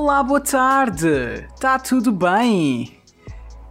Olá, 0.00 0.22
boa 0.22 0.40
tarde! 0.40 1.44
Tá 1.58 1.76
tudo 1.76 2.12
bem? 2.12 2.96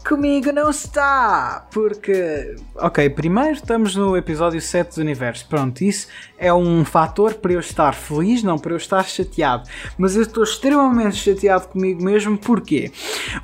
Comigo 0.06 0.52
não 0.52 0.70
está, 0.70 1.66
porque. 1.72 2.54
Ok, 2.76 3.10
primeiro 3.12 3.54
estamos 3.54 3.96
no 3.96 4.18
episódio 4.18 4.60
7 4.60 4.96
do 4.96 5.02
universo. 5.02 5.48
Pronto, 5.48 5.82
isso 5.82 6.10
é 6.38 6.54
um 6.54 6.84
fator 6.84 7.36
para 7.36 7.54
eu 7.54 7.62
estar 7.62 7.96
feliz, 7.96 8.44
não 8.44 8.58
para 8.58 8.74
eu 8.74 8.78
estar 8.78 9.06
chateado. 9.06 9.70
Mas 9.98 10.18
eu 10.18 10.24
estou 10.24 10.44
extremamente 10.44 11.16
chateado 11.16 11.70
comigo 11.70 12.04
mesmo, 12.04 12.38
porque 12.38 12.92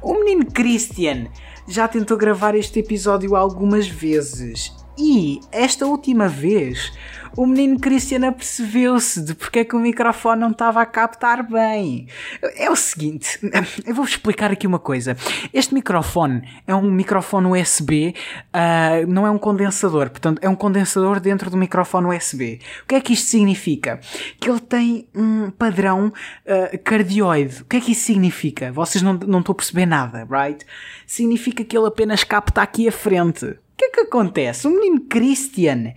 o 0.01 0.15
menino 0.15 0.45
Christian 0.51 1.27
já 1.65 1.87
tentou 1.87 2.17
gravar 2.17 2.53
este 2.53 2.79
episódio 2.79 3.33
algumas 3.33 3.87
vezes. 3.87 4.75
E 4.97 5.39
esta 5.53 5.85
última 5.87 6.27
vez 6.27 6.91
o 7.35 7.45
menino 7.45 7.79
Cristiano 7.79 8.27
apercebeu-se 8.27 9.21
de 9.21 9.33
porque 9.33 9.59
é 9.59 9.65
que 9.65 9.75
o 9.75 9.79
microfone 9.79 10.41
não 10.41 10.51
estava 10.51 10.81
a 10.81 10.85
captar 10.85 11.43
bem. 11.47 12.07
É 12.55 12.69
o 12.69 12.75
seguinte, 12.75 13.39
eu 13.85 13.95
vou 13.95 14.05
explicar 14.05 14.51
aqui 14.51 14.67
uma 14.67 14.79
coisa. 14.79 15.17
Este 15.53 15.73
microfone 15.73 16.47
é 16.67 16.75
um 16.75 16.89
microfone 16.91 17.59
USB, 17.59 18.13
uh, 18.13 18.13
ah, 18.53 19.05
não 19.07 19.25
é 19.25 19.31
um 19.31 19.37
condensador, 19.37 20.09
portanto 20.09 20.39
é 20.41 20.49
um 20.49 20.55
condensador 20.55 21.19
dentro 21.19 21.49
do 21.49 21.57
microfone 21.57 22.15
USB. 22.15 22.59
O 22.83 22.87
que 22.87 22.95
é 22.95 23.01
que 23.01 23.13
isto 23.13 23.27
significa? 23.27 23.99
Que 24.39 24.49
ele 24.49 24.59
tem 24.59 25.07
um 25.15 25.49
padrão 25.49 26.07
uh, 26.07 26.77
cardioide. 26.83 27.61
O 27.61 27.65
que 27.65 27.77
é 27.77 27.81
que 27.81 27.91
isso 27.91 28.05
significa? 28.05 28.71
Vocês 28.71 29.01
não, 29.01 29.13
não 29.13 29.39
estão 29.39 29.53
a 29.53 29.55
perceber 29.55 29.85
nada, 29.85 30.27
right? 30.29 30.63
Significa 31.07 31.63
que 31.63 31.77
ele 31.77 31.87
apenas 31.87 32.23
capta 32.23 32.61
aqui 32.61 32.87
a 32.87 32.91
frente. 32.91 33.57
Que 33.83 33.87
é 33.87 33.89
que 33.89 33.99
acontece? 34.01 34.65
O 34.65 34.71
menino 34.71 35.01
Christian, 35.09 35.93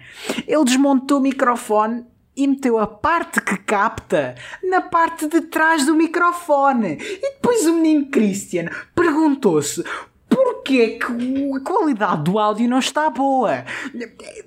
ele 0.47 0.65
desmontou 0.65 1.19
o 1.19 1.23
microfone 1.23 2.05
e 2.37 2.47
meteu 2.47 2.79
a 2.79 2.87
parte 2.87 3.41
que 3.41 3.57
capta 3.59 4.35
na 4.65 4.81
parte 4.81 5.29
de 5.29 5.43
trás 5.43 5.87
do 5.87 5.95
microfone. 5.95 6.99
E 7.01 7.21
depois 7.35 7.65
o 7.65 7.75
menino 7.75 8.07
Christian 8.11 8.69
perguntou-se 8.93 9.85
porquê 10.29 10.99
que 10.99 11.53
a 11.55 11.61
qualidade 11.61 12.25
do 12.25 12.41
áudio 12.41 12.69
não 12.69 12.81
está 12.81 13.09
boa. 13.09 13.65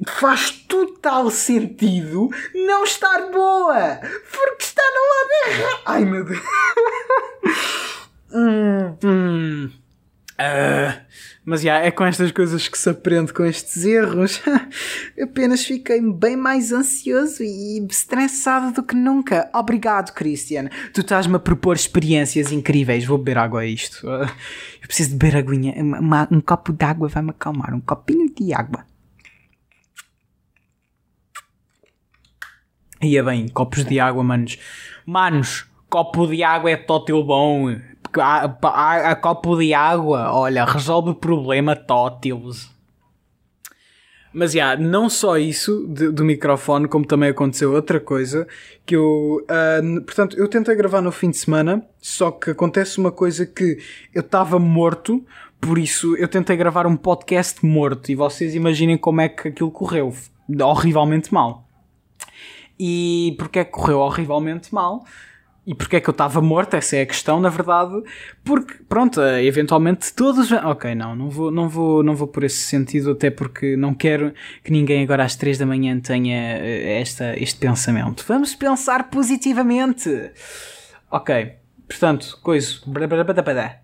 Faz 0.05 0.51
total 0.67 1.31
sentido 1.31 2.29
não 2.53 2.83
estar 2.83 3.31
boa, 3.31 4.01
porque 4.31 4.63
está 4.63 4.83
no 4.83 4.99
lado 5.15 5.61
errado. 5.61 5.81
Ai 5.85 6.03
meu 6.03 6.25
Deus. 6.25 6.41
hum, 8.33 8.97
hum. 9.01 9.78
Uh, 10.39 10.97
mas 11.43 11.65
é 11.65 11.91
com 11.91 12.05
estas 12.05 12.31
coisas 12.31 12.69
que 12.69 12.77
se 12.77 12.89
aprende 12.89 13.33
com 13.33 13.43
estes 13.43 13.83
erros. 13.83 14.41
Apenas 15.21 15.65
fiquei 15.65 15.99
bem 16.01 16.37
mais 16.37 16.71
ansioso 16.71 17.43
e 17.43 17.85
estressado 17.89 18.71
do 18.71 18.83
que 18.83 18.95
nunca. 18.95 19.49
Obrigado, 19.53 20.13
Christian. 20.13 20.69
Tu 20.93 21.01
estás-me 21.01 21.35
a 21.35 21.39
propor 21.39 21.75
experiências 21.75 22.53
incríveis. 22.53 23.03
Vou 23.03 23.17
beber 23.17 23.37
água 23.37 23.61
a 23.61 23.65
isto. 23.65 24.07
Eu 24.07 24.87
preciso 24.87 25.09
de 25.09 25.17
beber 25.17 25.37
aguinha. 25.37 25.73
Uma, 25.77 26.27
um 26.31 26.39
copo 26.39 26.71
de 26.71 26.85
água 26.85 27.09
vai-me 27.09 27.31
acalmar. 27.31 27.73
Um 27.73 27.81
copinho 27.81 28.33
de 28.33 28.53
água. 28.53 28.85
Ia 33.01 33.23
bem, 33.23 33.47
copos 33.47 33.83
de 33.83 33.99
água, 33.99 34.23
manos. 34.23 34.57
Manos, 35.05 35.65
copo 35.89 36.27
de 36.27 36.43
água 36.43 36.69
é 36.69 36.77
tótil 36.77 37.23
bom 37.23 37.69
a, 38.17 38.57
a, 38.63 39.11
a 39.11 39.15
copo 39.15 39.57
de 39.57 39.73
água, 39.73 40.31
olha, 40.33 40.65
resolve 40.65 41.11
o 41.11 41.15
problema 41.15 41.75
tótilos. 41.75 42.69
Mas, 44.31 44.51
já, 44.51 44.73
yeah, 44.73 44.81
não 44.81 45.09
só 45.09 45.38
isso 45.38 45.88
de, 45.88 46.11
do 46.11 46.23
microfone, 46.23 46.88
como 46.88 47.06
também 47.06 47.29
aconteceu 47.29 47.73
outra 47.73 48.00
coisa, 48.00 48.47
que 48.85 48.95
eu, 48.95 49.44
uh, 49.44 50.01
portanto, 50.01 50.38
eu 50.38 50.47
tentei 50.47 50.75
gravar 50.75 51.01
no 51.01 51.11
fim 51.11 51.31
de 51.31 51.38
semana, 51.38 51.84
só 52.00 52.29
que 52.29 52.51
acontece 52.51 53.00
uma 53.00 53.11
coisa 53.11 53.45
que 53.45 53.79
eu 54.13 54.22
estava 54.22 54.59
morto, 54.59 55.25
por 55.59 55.79
isso 55.79 56.16
eu 56.17 56.28
tentei 56.28 56.55
gravar 56.55 56.85
um 56.85 56.95
podcast 56.95 57.66
morto, 57.66 58.11
e 58.11 58.16
vocês 58.16 58.53
imaginem 58.53 58.97
como 58.97 59.19
é 59.19 59.29
que 59.29 59.47
aquilo 59.47 59.72
correu, 59.72 60.13
horrivelmente 60.61 61.34
mal. 61.34 61.66
E 62.79 63.35
porque 63.38 63.59
é 63.59 63.66
que 63.66 63.72
correu 63.72 63.97
horrivelmente 63.97 64.73
mal? 64.73 65.03
E 65.69 65.75
porquê 65.75 65.97
é 65.97 66.02
que 66.02 66.09
eu 66.09 66.13
estava 66.13 66.41
morto? 66.41 66.74
Essa 66.74 66.96
é 66.96 67.02
a 67.03 67.06
questão, 67.06 67.40
na 67.40 67.47
verdade. 67.47 67.94
Porque, 68.44 68.74
pronto, 68.90 69.22
eventualmente 69.22 70.12
todos. 70.16 70.52
Ok, 70.52 70.96
não, 70.96 71.16
não 71.16 71.30
vou, 71.30 71.52
não 71.52 71.69
vou, 71.69 72.02
não 72.02 72.16
vou 72.16 72.28
por 72.28 72.44
esse 72.44 72.63
sentido, 72.63 73.12
até 73.12 73.30
porque 73.30 73.78
não 73.78 73.94
quero 73.94 74.34
que 74.63 74.72
ninguém 74.72 75.03
agora 75.03 75.24
às 75.24 75.35
3 75.35 75.59
da 75.59 75.68
manhã 75.68 76.00
tenha 76.00 76.58
eh, 76.58 77.00
esta, 77.00 77.38
este 77.38 77.59
pensamento. 77.59 78.25
Vamos 78.28 78.56
pensar 78.56 79.12
positivamente. 79.12 80.09
Ok, 81.12 81.53
portanto, 81.88 82.40
coisa. 82.41 82.81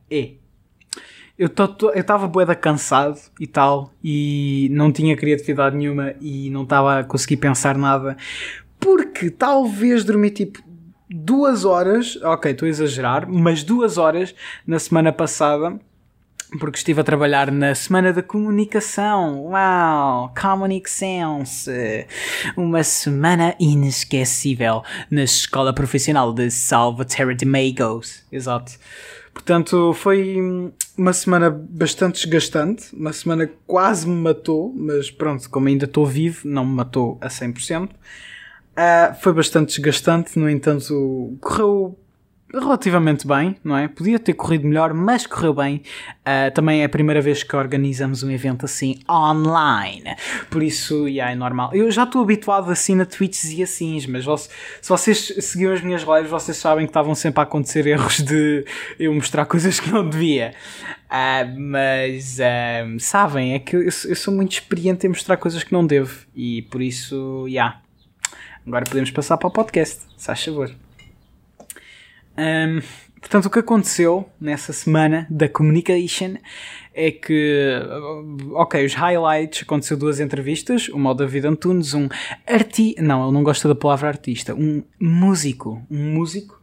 E. 0.09 0.40
Eu 1.38 1.51
estava 1.94 2.28
boeda 2.28 2.56
cansado 2.56 3.19
e 3.40 3.45
tal, 3.45 3.94
e 4.03 4.69
não 4.72 4.91
tinha 4.91 5.16
criatividade 5.16 5.78
nenhuma 5.78 6.16
e 6.19 6.50
não 6.50 6.63
estava 6.63 7.01
a 7.01 7.03
conseguir 7.03 7.38
pensar 7.38 7.78
nada, 7.78 8.18
porque 8.79 9.29
talvez 9.29 10.03
dormi 10.03 10.31
tipo 10.31 10.63
duas 11.09 11.66
horas, 11.66 12.17
ok, 12.23 12.51
estou 12.51 12.66
a 12.66 12.69
exagerar, 12.69 13.27
mas 13.29 13.63
duas 13.63 13.97
horas 13.97 14.33
na 14.66 14.79
semana 14.79 15.11
passada, 15.11 15.79
porque 16.59 16.77
estive 16.77 17.01
a 17.01 17.03
trabalhar 17.03 17.51
na 17.51 17.73
Semana 17.75 18.13
da 18.13 18.21
Comunicação. 18.21 19.45
Uau! 19.45 20.33
Comunic 20.39 20.89
Sense! 20.89 22.07
Uma 22.55 22.83
semana 22.83 23.55
inesquecível 23.59 24.83
na 25.09 25.23
Escola 25.23 25.73
Profissional 25.73 26.31
de 26.33 26.49
Salvatore 26.51 27.35
de 27.35 27.45
Magos. 27.45 28.23
Exato. 28.31 28.73
Portanto, 29.33 29.94
foi 29.94 30.38
uma 30.97 31.11
semana 31.11 31.49
bastante 31.49 32.21
desgastante, 32.21 32.95
uma 32.95 33.11
semana 33.11 33.47
que 33.47 33.55
quase 33.67 34.07
me 34.07 34.15
matou, 34.15 34.73
mas 34.73 35.11
pronto, 35.11 35.49
como 35.49 35.67
ainda 35.67 35.83
estou 35.85 36.05
vivo, 36.05 36.47
não 36.47 36.65
me 36.65 36.73
matou 36.73 37.17
a 37.19 37.27
100%. 37.27 37.89
Uh, 38.75 39.16
foi 39.22 39.31
bastante 39.31 39.75
desgastante, 39.75 40.38
no 40.38 40.50
entanto, 40.50 41.38
correu 41.40 41.97
relativamente 42.53 43.28
bem, 43.28 43.56
não 43.63 43.78
é? 43.78 43.88
Podia 43.88 44.19
ter 44.19 44.34
corrido 44.34 44.68
melhor, 44.68 44.94
mas 44.94 45.25
correu 45.25 45.53
bem. 45.53 45.81
Uh, 46.22 46.52
também 46.53 46.81
é 46.81 46.86
a 46.86 46.90
primeira 46.90 47.22
vez 47.22 47.44
que 47.44 47.56
organizamos 47.56 48.24
um 48.24 48.31
evento 48.31 48.66
assim 48.66 49.00
online, 49.09 50.16
por 50.50 50.63
isso 50.63 51.08
yeah, 51.08 51.31
é 51.31 51.36
normal. 51.36 51.72
Eu 51.74 51.90
já 51.91 52.03
estou 52.03 52.22
habituado 52.22 52.69
assim 52.72 52.96
na 52.96 53.06
tweets 53.06 53.46
e 53.52 53.63
assim, 53.63 54.00
mas 54.08 54.25
se 54.81 54.90
vocês 54.90 55.34
seguiam 55.40 55.74
as 55.74 55.81
minhas 55.81 56.03
lives, 56.03 56.30
vocês 56.30 56.57
sabem 56.57 56.86
que 56.86 56.90
estavam 56.90 57.16
sempre 57.16 57.42
a 57.42 57.44
acontecer 57.44 57.86
erros 57.88 58.18
de 58.18 58.66
eu 59.00 59.13
mostrar 59.13 59.46
coisas 59.46 59.80
que 59.80 59.92
não 59.92 60.07
devia. 60.07 60.53
Uh, 61.06 61.59
mas 61.59 62.40
uh, 62.40 63.00
sabem, 63.00 63.53
é 63.53 63.59
que 63.59 63.75
eu, 63.75 63.84
eu, 63.84 64.16
sou 64.16 64.34
muito 64.34 64.53
experiente 64.53 65.06
em 65.06 65.09
mostrar 65.09 65.38
coisas 65.38 65.63
que 65.63 65.72
não 65.72 65.86
devo 65.86 66.25
e 66.36 66.63
por 66.63 66.81
isso, 66.81 67.46
yeah 67.47 67.84
Agora 68.65 68.83
podemos 68.83 69.11
passar 69.11 69.37
para 69.37 69.47
o 69.47 69.51
podcast, 69.51 70.01
se 70.17 70.25
faz 70.25 70.43
favor. 70.43 70.71
Um, 72.37 72.81
portanto, 73.19 73.45
o 73.45 73.49
que 73.49 73.59
aconteceu 73.59 74.27
nessa 74.41 74.73
semana 74.73 75.27
da 75.29 75.47
Communication 75.47 76.35
é 76.93 77.11
que, 77.11 77.79
ok, 78.53 78.83
os 78.83 78.95
highlights, 78.95 79.61
aconteceu 79.61 79.95
duas 79.95 80.19
entrevistas, 80.19 80.89
uma 80.89 81.11
ao 81.11 81.15
David 81.15 81.45
Antunes, 81.45 81.93
um 81.93 82.09
artista, 82.47 83.01
não, 83.03 83.23
ele 83.23 83.33
não 83.33 83.43
gosta 83.43 83.67
da 83.67 83.75
palavra 83.75 84.07
artista, 84.07 84.55
um 84.55 84.83
músico, 84.99 85.85
um 85.89 86.13
músico, 86.13 86.59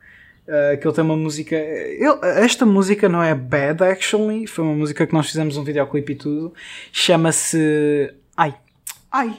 uh, 0.49 0.77
que 0.81 0.87
ele 0.87 0.95
tem 0.95 1.05
uma 1.05 1.17
música, 1.17 1.55
ele, 1.55 2.19
esta 2.41 2.67
música 2.67 3.09
não 3.09 3.23
é 3.23 3.33
bad 3.33 3.85
actually, 3.85 4.49
foi 4.49 4.65
uma 4.65 4.75
música 4.75 5.07
que 5.07 5.13
nós 5.13 5.29
fizemos 5.29 5.57
um 5.57 5.63
videoclipe 5.63 6.15
e 6.15 6.17
tudo, 6.17 6.53
chama-se, 6.91 8.13
ai, 8.37 8.55
ai, 9.11 9.39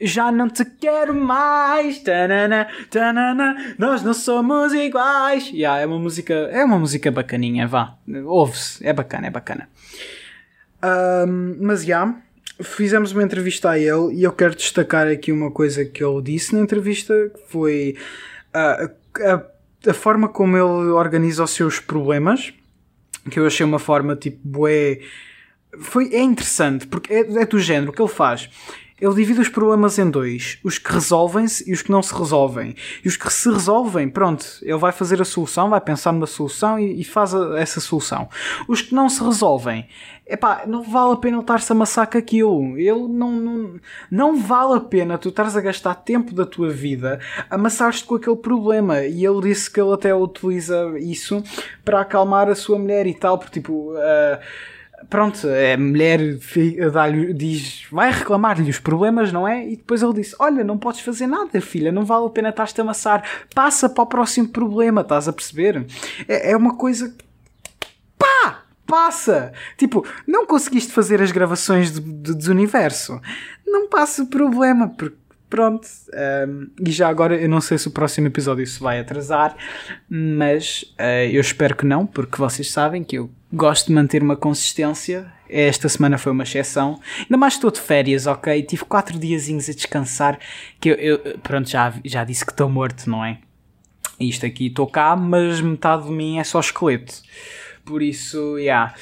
já 0.00 0.30
não 0.30 0.48
te 0.48 0.64
quero 0.64 1.14
mais, 1.14 1.98
tanana, 1.98 2.68
tanana, 2.90 3.74
nós 3.78 4.02
não 4.02 4.14
somos 4.14 4.72
iguais. 4.72 5.50
Yeah, 5.50 5.80
é 5.80 5.86
uma 5.86 5.98
música, 5.98 6.34
é 6.34 6.64
uma 6.64 6.78
música 6.78 7.10
bacaninha, 7.10 7.66
vá, 7.66 7.96
ouve-se, 8.24 8.86
é 8.86 8.92
bacana, 8.92 9.26
é 9.26 9.30
bacana. 9.30 9.68
Um, 10.82 11.56
mas 11.60 11.80
já, 11.80 12.04
yeah, 12.04 12.22
fizemos 12.62 13.12
uma 13.12 13.24
entrevista 13.24 13.70
a 13.70 13.78
ele 13.78 14.14
e 14.14 14.22
eu 14.22 14.32
quero 14.32 14.54
destacar 14.54 15.08
aqui 15.08 15.32
uma 15.32 15.50
coisa 15.50 15.84
que 15.84 16.02
ele 16.02 16.22
disse 16.22 16.54
na 16.54 16.60
entrevista, 16.60 17.30
que 17.34 17.50
foi 17.50 17.96
uh, 18.54 18.90
a, 19.24 19.90
a, 19.90 19.94
forma 19.94 20.28
como 20.28 20.56
ele 20.56 20.90
organiza 20.90 21.42
os 21.42 21.50
seus 21.50 21.80
problemas, 21.80 22.52
que 23.28 23.40
eu 23.40 23.46
achei 23.46 23.66
uma 23.66 23.80
forma 23.80 24.14
tipo, 24.14 24.38
bué, 24.44 25.00
foi, 25.80 26.14
é 26.14 26.20
interessante, 26.20 26.86
porque 26.86 27.12
é, 27.12 27.20
é 27.20 27.46
do 27.46 27.58
género, 27.58 27.92
que 27.92 28.00
ele 28.00 28.08
faz 28.08 28.48
ele 29.00 29.14
divide 29.14 29.40
os 29.40 29.48
problemas 29.48 29.98
em 29.98 30.10
dois: 30.10 30.58
os 30.64 30.78
que 30.78 30.92
resolvem-se 30.92 31.68
e 31.68 31.72
os 31.72 31.82
que 31.82 31.90
não 31.90 32.02
se 32.02 32.14
resolvem. 32.14 32.74
E 33.04 33.08
os 33.08 33.16
que 33.16 33.32
se 33.32 33.50
resolvem, 33.50 34.08
pronto, 34.08 34.44
ele 34.62 34.78
vai 34.78 34.92
fazer 34.92 35.20
a 35.20 35.24
solução, 35.24 35.70
vai 35.70 35.80
pensar 35.80 36.12
numa 36.12 36.26
solução 36.26 36.78
e, 36.78 37.00
e 37.00 37.04
faz 37.04 37.34
a, 37.34 37.58
essa 37.58 37.80
solução. 37.80 38.28
Os 38.66 38.82
que 38.82 38.94
não 38.94 39.08
se 39.08 39.22
resolvem, 39.22 39.88
epá, 40.26 40.62
não 40.66 40.82
vale 40.82 41.12
a 41.12 41.16
pena 41.16 41.38
estar-se 41.38 41.72
a 41.72 41.74
amassar 41.74 42.10
com 42.10 42.18
aquilo. 42.18 42.76
Ele 42.76 43.08
não, 43.08 43.32
não, 43.32 43.80
não 44.10 44.36
vale 44.36 44.78
a 44.78 44.80
pena 44.80 45.18
tu 45.18 45.28
estares 45.28 45.56
a 45.56 45.60
gastar 45.60 45.94
tempo 45.94 46.34
da 46.34 46.44
tua 46.44 46.70
vida 46.70 47.20
a 47.48 47.54
amassar-te 47.54 48.04
com 48.04 48.16
aquele 48.16 48.36
problema. 48.36 49.02
E 49.02 49.24
ele 49.24 49.40
disse 49.42 49.70
que 49.70 49.80
ele 49.80 49.92
até 49.92 50.14
utiliza 50.14 50.94
isso 50.98 51.42
para 51.84 52.00
acalmar 52.00 52.48
a 52.48 52.54
sua 52.54 52.78
mulher 52.78 53.06
e 53.06 53.14
tal, 53.14 53.38
porque 53.38 53.60
tipo. 53.60 53.92
Uh, 53.92 54.38
pronto, 55.08 55.46
a 55.46 55.76
mulher 55.76 56.20
diz, 57.34 57.86
vai 57.90 58.10
reclamar-lhe 58.10 58.70
os 58.70 58.78
problemas, 58.78 59.32
não 59.32 59.46
é? 59.46 59.66
E 59.66 59.76
depois 59.76 60.02
ele 60.02 60.14
disse: 60.14 60.34
Olha, 60.38 60.64
não 60.64 60.78
podes 60.78 61.00
fazer 61.00 61.26
nada, 61.26 61.60
filha, 61.60 61.92
não 61.92 62.04
vale 62.04 62.26
a 62.26 62.30
pena 62.30 62.48
estás-te 62.48 62.80
a 62.80 62.84
amassar, 62.84 63.24
passa 63.54 63.88
para 63.88 64.02
o 64.02 64.06
próximo 64.06 64.48
problema, 64.48 65.02
estás 65.02 65.28
a 65.28 65.32
perceber? 65.32 65.86
É, 66.26 66.52
é 66.52 66.56
uma 66.56 66.76
coisa. 66.76 67.14
Pá! 68.18 68.62
Passa! 68.86 69.52
Tipo, 69.76 70.06
não 70.26 70.46
conseguiste 70.46 70.92
fazer 70.92 71.20
as 71.20 71.30
gravações 71.30 71.92
de, 71.92 72.00
de, 72.00 72.34
do 72.34 72.50
universo, 72.50 73.20
não 73.66 73.88
passa 73.88 74.22
o 74.22 74.26
problema, 74.26 74.88
porque 74.88 75.16
pronto. 75.48 75.88
Um, 76.48 76.68
e 76.84 76.90
já 76.90 77.08
agora, 77.08 77.36
eu 77.36 77.48
não 77.48 77.60
sei 77.60 77.78
se 77.78 77.88
o 77.88 77.90
próximo 77.90 78.26
episódio 78.26 78.66
se 78.66 78.80
vai 78.80 79.00
atrasar, 79.00 79.56
mas 80.08 80.82
uh, 80.98 81.30
eu 81.30 81.40
espero 81.40 81.76
que 81.76 81.86
não, 81.86 82.06
porque 82.06 82.36
vocês 82.36 82.70
sabem 82.70 83.02
que 83.02 83.18
eu 83.18 83.30
gosto 83.52 83.88
de 83.88 83.92
manter 83.92 84.22
uma 84.22 84.36
consistência. 84.36 85.30
Esta 85.48 85.88
semana 85.88 86.18
foi 86.18 86.32
uma 86.32 86.42
exceção. 86.42 87.00
Ainda 87.20 87.36
mais 87.36 87.54
estou 87.54 87.70
de 87.70 87.80
férias, 87.80 88.26
ok? 88.26 88.62
Tive 88.62 88.84
quatro 88.84 89.18
diazinhos 89.18 89.68
a 89.68 89.72
descansar. 89.72 90.38
Que 90.78 90.90
eu, 90.90 90.94
eu 90.96 91.38
pronto, 91.38 91.68
já, 91.68 91.94
já 92.04 92.22
disse 92.24 92.44
que 92.44 92.52
estou 92.52 92.68
morto, 92.68 93.08
não 93.08 93.24
é? 93.24 93.38
Isto 94.20 94.44
aqui 94.44 94.66
estou 94.66 94.86
cá, 94.86 95.16
mas 95.16 95.60
metade 95.60 96.04
de 96.04 96.10
mim 96.10 96.38
é 96.38 96.44
só 96.44 96.60
esqueleto. 96.60 97.14
Por 97.84 98.02
isso, 98.02 98.56
já. 98.56 98.62
Yeah. 98.62 98.94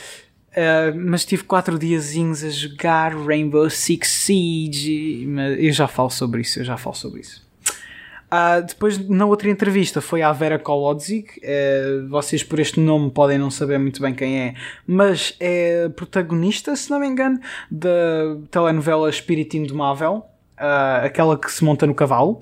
Uh, 0.57 0.97
mas 0.97 1.25
tive 1.27 1.45
quatro 1.45 1.79
diazinhos 1.79 2.43
a 2.43 2.49
jogar 2.49 3.15
Rainbow 3.15 3.69
Six 3.69 4.09
Siege. 4.09 5.29
Eu 5.59 5.73
já 5.73 5.87
falo 5.87 6.09
sobre 6.09 6.41
isso, 6.41 6.61
eu 6.61 6.65
já 6.65 6.79
falo 6.79 6.97
sobre 6.97 7.21
isso. 7.21 7.47
Uh, 8.27 8.61
depois, 8.67 8.99
na 9.09 9.25
outra 9.25 9.49
entrevista, 9.49 10.01
foi 10.01 10.23
a 10.23 10.33
Vera 10.33 10.59
Kolodzic. 10.59 11.39
Uh, 11.39 12.09
vocês, 12.09 12.43
por 12.43 12.59
este 12.59 12.81
nome, 12.81 13.11
podem 13.11 13.39
não 13.39 13.51
saber 13.51 13.79
muito 13.79 14.01
bem 14.01 14.15
quem 14.15 14.41
é, 14.41 14.55
mas 14.87 15.37
é 15.39 15.89
protagonista, 15.91 16.75
se 16.75 16.91
não 16.91 16.99
me 16.99 17.07
engano, 17.07 17.39
da 17.71 18.37
telenovela 18.51 19.09
Espírito 19.09 19.57
Indomável, 19.57 20.25
uh, 20.59 21.05
aquela 21.05 21.39
que 21.39 21.51
se 21.53 21.63
monta 21.65 21.87
no 21.87 21.95
cavalo. 21.95 22.41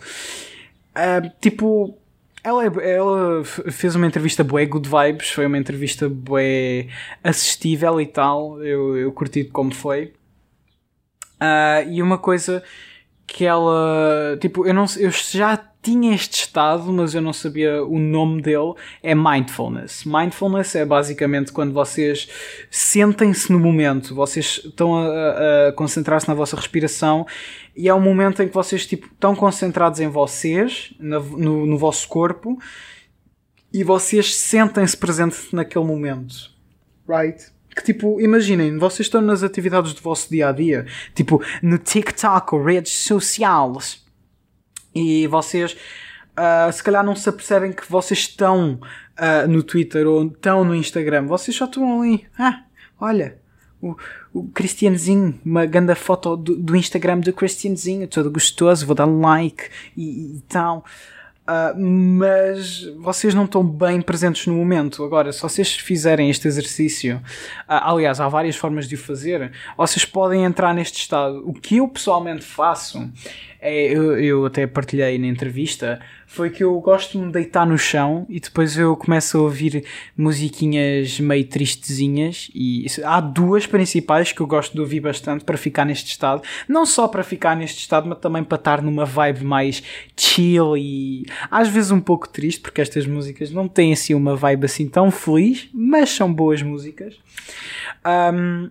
tipo, 1.40 1.98
ela, 2.44 2.64
é, 2.66 2.94
ela 2.94 3.42
fez 3.44 3.94
uma 3.94 4.06
entrevista 4.06 4.44
bué 4.44 4.66
good 4.66 4.88
vibes, 4.88 5.30
foi 5.30 5.46
uma 5.46 5.58
entrevista 5.58 6.08
bué 6.08 6.88
assistível 7.22 8.00
e 8.00 8.06
tal. 8.06 8.62
Eu, 8.62 8.96
eu 8.96 9.10
curti 9.12 9.44
como 9.44 9.74
foi. 9.74 10.12
e 11.88 12.02
uma 12.02 12.18
coisa 12.18 12.62
que 13.26 13.44
ela, 13.44 14.36
tipo, 14.40 14.66
eu 14.66 14.74
não 14.74 14.84
eu 14.98 15.10
já 15.10 15.56
tinha 15.84 16.14
este 16.14 16.40
estado, 16.40 16.90
mas 16.92 17.14
eu 17.14 17.20
não 17.20 17.32
sabia 17.32 17.84
o 17.84 17.98
nome 17.98 18.40
dele, 18.40 18.74
é 19.02 19.14
mindfulness. 19.14 20.04
Mindfulness 20.04 20.74
é 20.74 20.84
basicamente 20.84 21.52
quando 21.52 21.74
vocês 21.74 22.28
sentem-se 22.70 23.52
no 23.52 23.58
momento, 23.58 24.14
vocês 24.14 24.62
estão 24.64 24.96
a, 24.96 25.68
a 25.68 25.72
concentrar-se 25.72 26.26
na 26.26 26.34
vossa 26.34 26.56
respiração 26.56 27.26
e 27.76 27.88
é 27.88 27.94
um 27.94 28.00
momento 28.00 28.42
em 28.42 28.48
que 28.48 28.54
vocês 28.54 28.86
tipo, 28.86 29.06
estão 29.06 29.36
concentrados 29.36 30.00
em 30.00 30.08
vocês, 30.08 30.94
na, 30.98 31.20
no, 31.20 31.66
no 31.66 31.76
vosso 31.76 32.08
corpo, 32.08 32.58
e 33.72 33.84
vocês 33.84 34.34
sentem-se 34.34 34.96
presentes 34.96 35.52
naquele 35.52 35.84
momento. 35.84 36.50
Right? 37.06 37.53
Que 37.74 37.82
tipo, 37.82 38.20
imaginem, 38.20 38.78
vocês 38.78 39.06
estão 39.06 39.20
nas 39.20 39.42
atividades 39.42 39.92
do 39.94 40.00
vosso 40.00 40.30
dia 40.30 40.48
a 40.48 40.52
dia, 40.52 40.86
tipo 41.14 41.42
no 41.62 41.76
TikTok 41.76 42.54
ou 42.54 42.62
redes 42.62 42.92
sociais 42.92 44.04
e 44.94 45.26
vocês 45.26 45.76
uh, 46.38 46.72
se 46.72 46.82
calhar 46.82 47.04
não 47.04 47.16
se 47.16 47.28
apercebem 47.28 47.72
que 47.72 47.90
vocês 47.90 48.20
estão 48.20 48.78
uh, 49.18 49.48
no 49.48 49.62
Twitter 49.62 50.06
ou 50.06 50.26
estão 50.26 50.64
no 50.64 50.74
Instagram. 50.74 51.26
Vocês 51.26 51.56
só 51.56 51.64
estão 51.64 52.00
ali. 52.02 52.26
Ah, 52.38 52.62
olha, 53.00 53.38
o, 53.80 53.96
o 54.32 54.48
Cristianzinho, 54.48 55.38
uma 55.44 55.66
grande 55.66 55.94
foto 55.94 56.36
do, 56.36 56.56
do 56.56 56.76
Instagram 56.76 57.20
do 57.20 57.32
Cristianzinho, 57.32 58.06
todo 58.06 58.30
gostoso, 58.30 58.86
vou 58.86 58.94
dar 58.94 59.06
like 59.06 59.68
e, 59.96 60.36
e 60.36 60.40
tal. 60.48 60.84
Uh, 61.46 61.78
mas 61.78 62.84
vocês 62.98 63.34
não 63.34 63.44
estão 63.44 63.62
bem 63.62 64.00
presentes 64.00 64.46
no 64.46 64.54
momento. 64.54 65.04
Agora, 65.04 65.30
se 65.30 65.42
vocês 65.42 65.74
fizerem 65.74 66.30
este 66.30 66.48
exercício, 66.48 67.16
uh, 67.68 67.84
aliás, 67.84 68.18
há 68.18 68.26
várias 68.28 68.56
formas 68.56 68.88
de 68.88 68.94
o 68.94 68.98
fazer, 68.98 69.52
vocês 69.76 70.06
podem 70.06 70.44
entrar 70.44 70.72
neste 70.72 71.00
estado. 71.00 71.42
O 71.46 71.52
que 71.52 71.76
eu 71.76 71.88
pessoalmente 71.88 72.42
faço 72.42 73.10
eu, 73.64 74.18
eu 74.18 74.46
até 74.46 74.66
partilhei 74.66 75.18
na 75.18 75.26
entrevista, 75.26 75.98
foi 76.26 76.50
que 76.50 76.62
eu 76.62 76.78
gosto 76.80 77.18
de 77.18 77.24
me 77.24 77.32
deitar 77.32 77.66
no 77.66 77.78
chão 77.78 78.26
e 78.28 78.38
depois 78.38 78.76
eu 78.76 78.94
começo 78.96 79.38
a 79.38 79.40
ouvir 79.40 79.84
musiquinhas 80.16 81.18
meio 81.18 81.44
tristezinhas 81.46 82.50
e 82.54 82.86
há 83.02 83.20
duas 83.20 83.66
principais 83.66 84.32
que 84.32 84.40
eu 84.40 84.46
gosto 84.46 84.74
de 84.74 84.80
ouvir 84.80 85.00
bastante 85.00 85.44
para 85.44 85.56
ficar 85.56 85.84
neste 85.84 86.10
estado. 86.10 86.42
Não 86.68 86.84
só 86.84 87.08
para 87.08 87.22
ficar 87.22 87.56
neste 87.56 87.78
estado, 87.80 88.08
mas 88.08 88.18
também 88.18 88.44
para 88.44 88.56
estar 88.56 88.82
numa 88.82 89.06
vibe 89.06 89.44
mais 89.44 89.82
chill 90.16 90.76
e 90.76 91.24
às 91.50 91.68
vezes 91.68 91.90
um 91.90 92.00
pouco 92.00 92.28
triste, 92.28 92.60
porque 92.60 92.80
estas 92.80 93.06
músicas 93.06 93.50
não 93.50 93.66
têm 93.66 93.92
assim 93.92 94.12
uma 94.12 94.36
vibe 94.36 94.66
assim 94.66 94.88
tão 94.88 95.10
feliz, 95.10 95.68
mas 95.72 96.10
são 96.10 96.32
boas 96.32 96.62
músicas. 96.62 97.16
Um, 98.04 98.70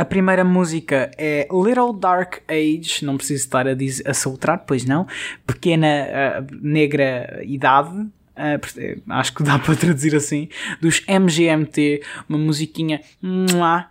a 0.00 0.04
primeira 0.06 0.42
música 0.42 1.10
é 1.18 1.46
Little 1.52 1.92
Dark 1.92 2.38
Age, 2.48 3.04
não 3.04 3.18
preciso 3.18 3.44
estar 3.44 3.68
a, 3.68 3.74
dizer, 3.74 4.08
a 4.08 4.14
soltar, 4.14 4.64
pois 4.66 4.86
não. 4.86 5.06
Pequena 5.46 5.86
uh, 5.86 6.56
Negra 6.62 7.42
Idade, 7.44 7.98
uh, 7.98 9.02
acho 9.10 9.34
que 9.34 9.42
dá 9.42 9.58
para 9.58 9.76
traduzir 9.76 10.16
assim, 10.16 10.48
dos 10.80 11.04
MGMT, 11.06 12.02
uma 12.26 12.38
musiquinha. 12.38 13.02
Uh, 13.22 13.84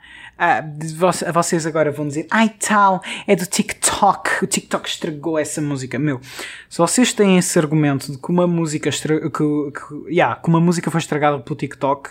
vocês 1.31 1.67
agora 1.67 1.91
vão 1.91 2.07
dizer, 2.07 2.25
ai 2.31 2.49
tal, 2.59 3.03
é 3.27 3.35
do 3.35 3.45
TikTok, 3.45 4.43
o 4.43 4.47
TikTok 4.47 4.89
estragou 4.89 5.37
essa 5.37 5.61
música. 5.61 5.99
Meu, 5.99 6.19
se 6.67 6.79
vocês 6.79 7.13
têm 7.13 7.37
esse 7.37 7.59
argumento 7.59 8.11
de 8.11 8.17
que 8.17 8.31
uma 8.31 8.47
música, 8.47 8.89
que, 8.89 9.29
que, 9.29 10.11
yeah, 10.11 10.35
que 10.35 10.49
uma 10.49 10.59
música 10.59 10.89
foi 10.89 11.01
estragada 11.01 11.37
pelo 11.37 11.55
TikTok, 11.55 12.09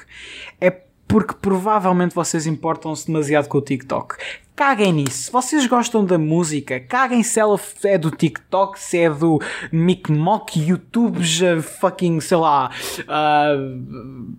é 0.60 0.88
porque 1.08 1.34
provavelmente 1.40 2.15
vocês 2.15 2.46
importam-se 2.46 3.06
demasiado 3.06 3.48
com 3.48 3.58
o 3.58 3.62
TikTok. 3.62 4.17
Caguem 4.55 4.93
nisso. 4.93 5.32
Vocês 5.32 5.67
gostam 5.67 6.05
da 6.05 6.19
música? 6.19 6.79
Caguem 6.81 7.22
se 7.22 7.41
ela 7.41 7.58
é 7.84 7.96
do 7.96 8.10
TikTok, 8.10 8.79
se 8.79 8.98
é 8.98 9.08
do 9.10 9.41
Mock, 10.10 10.60
YouTube, 10.60 11.20
fucking, 11.62 12.20
sei 12.20 12.36
lá, 12.36 12.70
uh, 13.05 14.36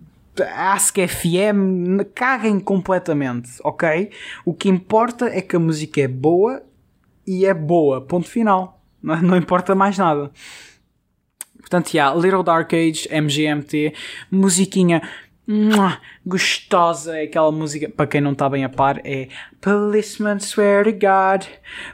Ask 0.54 0.96
FM. 0.96 2.04
Caguem 2.14 2.60
completamente, 2.60 3.50
ok? 3.64 4.10
O 4.44 4.54
que 4.54 4.68
importa 4.68 5.26
é 5.26 5.40
que 5.40 5.56
a 5.56 5.58
música 5.58 6.00
é 6.02 6.08
boa 6.08 6.62
e 7.26 7.44
é 7.46 7.54
boa. 7.54 8.00
Ponto 8.00 8.28
final. 8.28 8.80
Não, 9.02 9.20
não 9.22 9.36
importa 9.36 9.74
mais 9.74 9.98
nada. 9.98 10.30
Portanto, 11.58 11.94
yeah, 11.94 12.14
Little 12.14 12.42
Dark 12.42 12.72
Age, 12.74 13.08
MGMT, 13.10 13.94
musiquinha 14.30 15.02
gostosa. 16.26 17.18
É 17.18 17.24
aquela 17.24 17.50
música, 17.50 17.88
para 17.88 18.06
quem 18.06 18.20
não 18.20 18.32
está 18.32 18.48
bem 18.48 18.64
a 18.64 18.68
par, 18.68 19.00
é 19.04 19.28
Policeman 19.60 20.38
swear 20.40 20.84
to 20.84 20.92
God, 20.92 21.46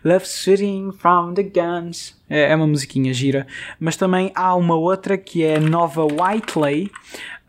love 0.04 0.26
sitting 0.26 0.92
from 0.92 1.34
the 1.34 1.42
guns. 1.42 2.16
É, 2.28 2.52
é 2.52 2.56
uma 2.56 2.66
musiquinha 2.66 3.12
gira. 3.12 3.46
Mas 3.78 3.96
também 3.96 4.32
há 4.34 4.54
uma 4.54 4.76
outra 4.76 5.16
que 5.16 5.42
é 5.42 5.58
Nova 5.58 6.04
Whiteley, 6.04 6.90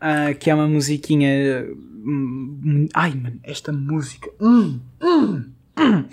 uh, 0.02 0.36
que 0.40 0.50
é 0.50 0.56
uma 0.56 0.68
musiquinha. 0.68 1.66
Hum, 2.06 2.88
ai, 2.94 3.12
mano, 3.12 3.40
esta 3.44 3.72
música. 3.72 4.30
Hum, 4.40 4.80
hum, 5.02 5.46
hum 5.78 6.06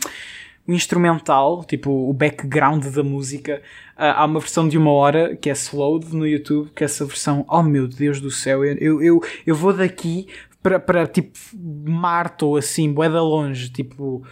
instrumental, 0.67 1.65
tipo 1.65 1.91
o 1.91 2.13
background 2.13 2.87
da 2.87 3.03
música. 3.03 3.63
Uh, 3.97 4.17
há 4.17 4.25
uma 4.25 4.41
versão 4.41 4.69
de 4.69 4.79
uma 4.79 4.91
hora 4.91 5.37
que 5.37 5.51
é 5.51 5.53
slowed 5.53 6.15
no 6.15 6.27
YouTube, 6.27 6.71
que 6.75 6.83
essa 6.83 7.05
versão, 7.05 7.45
oh 7.49 7.63
meu 7.63 7.87
Deus 7.87 8.21
do 8.21 8.31
céu, 8.31 8.65
eu, 8.65 9.03
eu, 9.03 9.23
eu 9.47 9.55
vou 9.55 9.73
daqui 9.73 10.27
para, 10.63 10.81
para 10.81 11.07
tipo 11.07 11.39
Marte 11.55 12.45
ou 12.45 12.57
assim, 12.57 12.91
boeda 12.93 13.23
longe, 13.23 13.69
tipo 13.69 14.25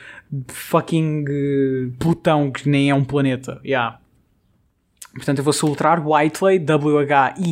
fucking 0.49 1.25
uh, 1.29 1.93
Plutão, 1.99 2.51
que 2.51 2.69
nem 2.69 2.89
é 2.91 2.95
um 2.95 3.05
planeta. 3.05 3.61
Yeah. 3.65 3.99
Portanto, 5.15 5.39
eu 5.39 5.45
vou 5.45 5.53
soltar 5.53 6.03
Whiteley, 6.05 6.59
W-H-I-T-L-E-Y. 6.59 7.45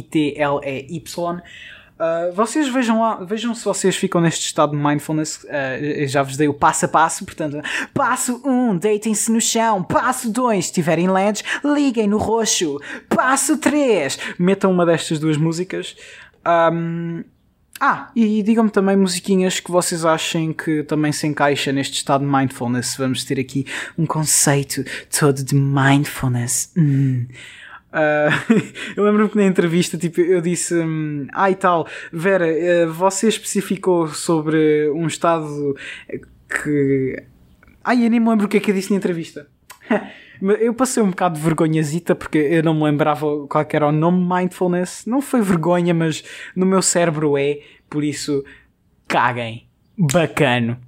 Uh, 2.01 2.33
vocês 2.33 2.67
vejam 2.67 2.99
lá, 2.99 3.17
vejam 3.17 3.55
se 3.55 3.63
vocês 3.63 3.95
ficam 3.95 4.23
neste 4.23 4.47
estado 4.47 4.71
de 4.71 4.83
mindfulness. 4.83 5.45
Uh, 5.45 6.07
já 6.07 6.23
vos 6.23 6.35
dei 6.35 6.49
o 6.49 6.55
passo 6.55 6.87
a 6.87 6.89
passo, 6.89 7.27
portanto, 7.27 7.61
passo 7.93 8.41
1, 8.43 8.51
um, 8.51 8.77
deitem-se 8.77 9.31
no 9.31 9.39
chão. 9.39 9.83
Passo 9.83 10.33
2, 10.33 10.65
se 10.65 10.73
tiverem 10.73 11.11
LEDs, 11.11 11.45
liguem 11.63 12.09
no 12.09 12.17
roxo. 12.17 12.81
Passo 13.07 13.59
3, 13.59 14.19
metam 14.39 14.73
uma 14.73 14.87
destas 14.87 15.19
duas 15.19 15.37
músicas. 15.37 15.95
Um, 16.73 17.23
ah, 17.79 18.11
e 18.17 18.43
digam-me 18.43 18.71
também 18.71 18.97
musiquinhas 18.97 19.61
que 19.61 19.71
vocês 19.71 20.03
achem 20.03 20.55
que 20.55 20.83
também 20.83 21.13
se 21.13 21.27
encaixa 21.27 21.71
neste 21.71 21.99
estado 21.99 22.25
de 22.25 22.31
mindfulness. 22.31 22.97
Vamos 22.97 23.25
ter 23.25 23.39
aqui 23.39 23.67
um 23.99 24.07
conceito 24.07 24.85
todo 25.19 25.45
de 25.45 25.55
mindfulness. 25.55 26.73
Hum. 26.77 27.27
Uh, 27.91 28.63
eu 28.97 29.05
lembro-me 29.05 29.29
que 29.29 29.37
na 29.37 29.45
entrevista 29.45 29.99
tipo, 29.99 30.21
eu 30.21 30.41
disse: 30.41 30.75
um, 30.75 31.27
Ah, 31.33 31.51
e 31.51 31.55
tal, 31.55 31.87
Vera, 32.13 32.47
uh, 32.47 32.93
você 32.93 33.29
especificou 33.29 34.09
sobre 34.09 34.91
um 34.91 35.07
estado 35.07 35.77
que. 36.49 37.23
Ai, 37.83 38.05
eu 38.05 38.11
nem 38.11 38.21
me 38.21 38.29
lembro 38.29 38.47
o 38.47 38.49
que 38.49 38.59
é 38.59 38.61
que 38.61 38.71
eu 38.71 38.75
disse 38.75 38.91
na 38.91 38.97
entrevista. 38.97 39.49
eu 40.61 40.73
passei 40.75 41.03
um 41.03 41.11
bocado 41.11 41.37
de 41.37 41.41
vergonhazita 41.41 42.15
porque 42.15 42.39
eu 42.39 42.63
não 42.63 42.75
me 42.75 42.85
lembrava 42.85 43.47
qual 43.49 43.67
era 43.73 43.89
o 43.89 43.93
nome 43.93 44.27
mindfulness. 44.27 45.05
Não 45.07 45.21
foi 45.21 45.43
vergonha, 45.43 45.93
mas 45.93 46.23
no 46.55 46.67
meu 46.67 46.83
cérebro 46.83 47.37
é, 47.37 47.61
por 47.89 48.05
isso, 48.05 48.45
caguem. 49.09 49.69
Bacano. 49.99 50.79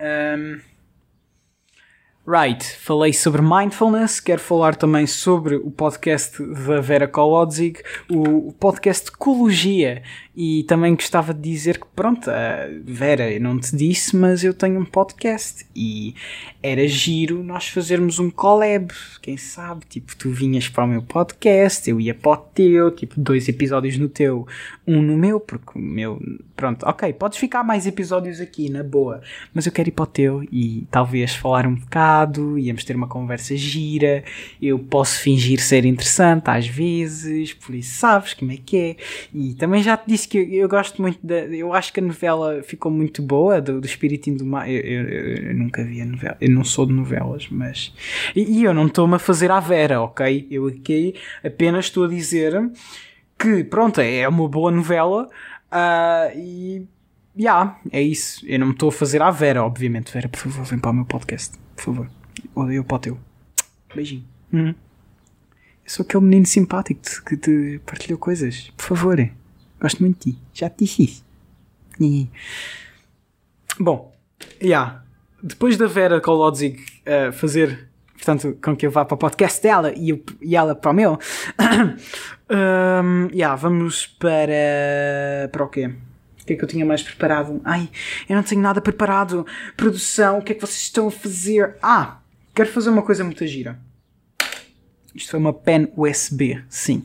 Um, 0.00 0.60
Right, 2.32 2.64
falei 2.64 3.12
sobre 3.12 3.42
mindfulness, 3.42 4.20
quero 4.20 4.40
falar 4.40 4.76
também 4.76 5.04
sobre 5.04 5.56
o 5.56 5.68
podcast 5.68 6.40
da 6.40 6.80
Vera 6.80 7.08
Kolodzig, 7.08 7.82
o 8.08 8.52
podcast 8.52 9.08
Ecologia, 9.08 10.04
e 10.34 10.62
também 10.64 10.94
gostava 10.94 11.34
de 11.34 11.40
dizer 11.40 11.78
que, 11.78 11.86
pronto, 11.94 12.30
Vera, 12.84 13.30
eu 13.30 13.40
não 13.40 13.58
te 13.58 13.74
disse, 13.74 14.16
mas 14.16 14.44
eu 14.44 14.54
tenho 14.54 14.80
um 14.80 14.84
podcast 14.84 15.66
e 15.74 16.14
era 16.62 16.86
giro 16.86 17.42
nós 17.42 17.68
fazermos 17.68 18.18
um 18.18 18.30
collab, 18.30 18.92
quem 19.20 19.36
sabe? 19.36 19.84
Tipo, 19.88 20.14
tu 20.16 20.30
vinhas 20.30 20.68
para 20.68 20.84
o 20.84 20.86
meu 20.86 21.02
podcast, 21.02 21.88
eu 21.90 22.00
ia 22.00 22.14
para 22.14 22.32
o 22.32 22.36
teu, 22.36 22.90
tipo, 22.90 23.18
dois 23.18 23.48
episódios 23.48 23.98
no 23.98 24.08
teu, 24.08 24.46
um 24.86 25.02
no 25.02 25.16
meu, 25.16 25.40
porque 25.40 25.78
o 25.78 25.82
meu, 25.82 26.20
pronto, 26.54 26.86
ok, 26.86 27.12
podes 27.14 27.38
ficar 27.38 27.64
mais 27.64 27.86
episódios 27.86 28.40
aqui, 28.40 28.68
na 28.68 28.84
boa, 28.84 29.20
mas 29.52 29.66
eu 29.66 29.72
quero 29.72 29.88
ir 29.88 29.92
para 29.92 30.02
o 30.04 30.06
teu 30.06 30.44
e 30.52 30.86
talvez 30.90 31.34
falar 31.34 31.66
um 31.66 31.74
bocado, 31.74 32.58
íamos 32.58 32.84
ter 32.84 32.94
uma 32.94 33.08
conversa 33.08 33.56
gira, 33.56 34.22
eu 34.60 34.78
posso 34.78 35.18
fingir 35.20 35.60
ser 35.60 35.84
interessante 35.84 36.48
às 36.48 36.66
vezes, 36.66 37.52
por 37.52 37.74
isso 37.74 37.98
sabes 37.98 38.34
como 38.34 38.52
é 38.52 38.56
que 38.56 38.76
é, 38.76 38.96
e 39.34 39.54
também 39.54 39.82
já 39.82 39.96
te 39.96 40.04
disse 40.06 40.19
que 40.26 40.38
eu, 40.38 40.68
gosto 40.68 41.00
muito 41.00 41.18
da. 41.24 41.40
Eu 41.46 41.72
acho 41.72 41.92
que 41.92 42.00
a 42.00 42.02
novela 42.02 42.62
ficou 42.62 42.90
muito 42.90 43.22
boa, 43.22 43.60
do, 43.60 43.80
do 43.80 43.86
Espiritinho 43.86 44.38
do 44.38 44.46
Mar. 44.46 44.70
Eu, 44.70 44.80
eu, 44.80 45.08
eu, 45.08 45.54
nunca 45.54 45.84
vi 45.84 46.00
a 46.00 46.06
novela, 46.06 46.36
eu 46.40 46.50
não 46.50 46.64
sou 46.64 46.86
de 46.86 46.92
novelas, 46.92 47.48
mas. 47.50 47.94
E, 48.34 48.60
e 48.60 48.64
eu 48.64 48.74
não 48.74 48.86
estou-me 48.86 49.14
a 49.14 49.18
fazer 49.18 49.50
à 49.50 49.60
Vera, 49.60 50.00
ok? 50.00 50.46
Eu 50.50 50.66
aqui 50.66 51.14
apenas 51.44 51.86
estou 51.86 52.04
a 52.04 52.08
dizer 52.08 52.70
que, 53.38 53.64
pronto, 53.64 54.00
é 54.00 54.28
uma 54.28 54.48
boa 54.48 54.70
novela 54.70 55.28
uh, 55.72 56.38
e. 56.38 56.86
Já, 57.36 57.42
yeah, 57.42 57.80
é 57.92 58.02
isso. 58.02 58.44
Eu 58.46 58.58
não 58.58 58.66
me 58.66 58.72
estou 58.72 58.88
a 58.88 58.92
fazer 58.92 59.22
à 59.22 59.30
Vera, 59.30 59.64
obviamente. 59.64 60.12
Vera, 60.12 60.28
por 60.28 60.38
favor, 60.38 60.64
vem 60.64 60.78
para 60.78 60.90
o 60.90 60.94
meu 60.94 61.04
podcast. 61.04 61.56
Por 61.76 61.84
favor. 61.84 62.10
Eu 62.72 62.84
para 62.84 62.96
o 62.96 62.98
teu. 62.98 63.18
Beijinho. 63.94 64.24
Uhum. 64.52 64.68
Eu 64.68 64.74
sou 65.86 66.04
aquele 66.04 66.24
menino 66.24 66.46
simpático 66.46 67.00
que 67.24 67.36
te 67.36 67.80
partilhou 67.86 68.18
coisas. 68.18 68.72
Por 68.76 68.84
favor. 68.84 69.30
Gosto 69.80 70.00
muito 70.00 70.24
de 70.24 70.32
ti. 70.32 70.38
Já 70.52 70.68
te 70.68 70.84
disse 70.84 71.04
isso. 71.04 71.24
E... 72.00 72.28
Bom, 73.78 74.12
já. 74.60 74.66
Yeah. 74.66 75.04
Depois 75.42 75.76
da 75.76 75.86
Vera 75.86 76.20
Kolodzig 76.20 76.84
uh, 77.06 77.32
fazer, 77.32 77.88
portanto, 78.12 78.58
com 78.62 78.76
que 78.76 78.86
eu 78.86 78.90
vá 78.90 79.06
para 79.06 79.14
o 79.14 79.18
podcast 79.18 79.62
dela 79.62 79.90
e, 79.96 80.10
eu, 80.10 80.22
e 80.42 80.54
ela 80.54 80.74
para 80.74 80.90
o 80.90 80.94
meu, 80.94 81.18
um, 82.50 83.28
yeah, 83.32 83.56
vamos 83.56 84.06
para. 84.06 85.48
para 85.50 85.64
o 85.64 85.68
quê? 85.68 85.86
O 86.42 86.44
que 86.44 86.54
é 86.54 86.56
que 86.56 86.64
eu 86.64 86.68
tinha 86.68 86.84
mais 86.84 87.02
preparado? 87.02 87.60
Ai, 87.64 87.88
eu 88.28 88.36
não 88.36 88.42
tenho 88.42 88.60
nada 88.60 88.82
preparado. 88.82 89.46
Produção, 89.76 90.38
o 90.38 90.42
que 90.42 90.52
é 90.52 90.54
que 90.54 90.60
vocês 90.60 90.80
estão 90.80 91.08
a 91.08 91.10
fazer? 91.10 91.76
Ah, 91.82 92.18
quero 92.54 92.68
fazer 92.68 92.90
uma 92.90 93.02
coisa 93.02 93.24
muito 93.24 93.46
gira. 93.46 93.78
Isto 95.14 95.30
foi 95.30 95.40
uma 95.40 95.52
pen 95.52 95.90
USB, 95.96 96.62
sim. 96.68 97.04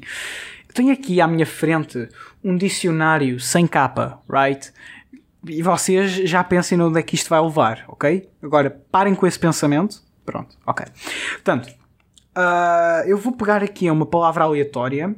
Eu 0.67 0.73
tenho 0.73 0.91
aqui 0.91 1.21
à 1.21 1.27
minha 1.27 1.45
frente 1.45 2.09
um 2.45 2.55
dicionário 2.55 3.39
sem 3.39 3.65
capa, 3.65 4.21
right? 4.29 4.71
E 5.47 5.63
vocês 5.63 6.11
já 6.29 6.43
pensem 6.43 6.79
onde 6.79 6.99
é 6.99 7.03
que 7.03 7.15
isto 7.15 7.27
vai 7.27 7.41
levar, 7.41 7.83
ok? 7.87 8.29
Agora 8.41 8.69
parem 8.91 9.15
com 9.15 9.25
esse 9.25 9.39
pensamento. 9.39 10.03
Pronto, 10.23 10.55
ok. 10.65 10.85
Portanto, 11.33 11.67
uh, 12.37 13.07
eu 13.07 13.17
vou 13.17 13.33
pegar 13.33 13.63
aqui 13.63 13.89
uma 13.89 14.05
palavra 14.05 14.43
aleatória 14.43 15.15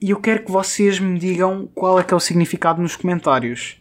e 0.00 0.10
eu 0.10 0.20
quero 0.20 0.44
que 0.44 0.50
vocês 0.50 1.00
me 1.00 1.18
digam 1.18 1.68
qual 1.74 1.98
é 1.98 2.04
que 2.04 2.14
é 2.14 2.16
o 2.16 2.20
significado 2.20 2.80
nos 2.80 2.94
comentários. 2.94 3.80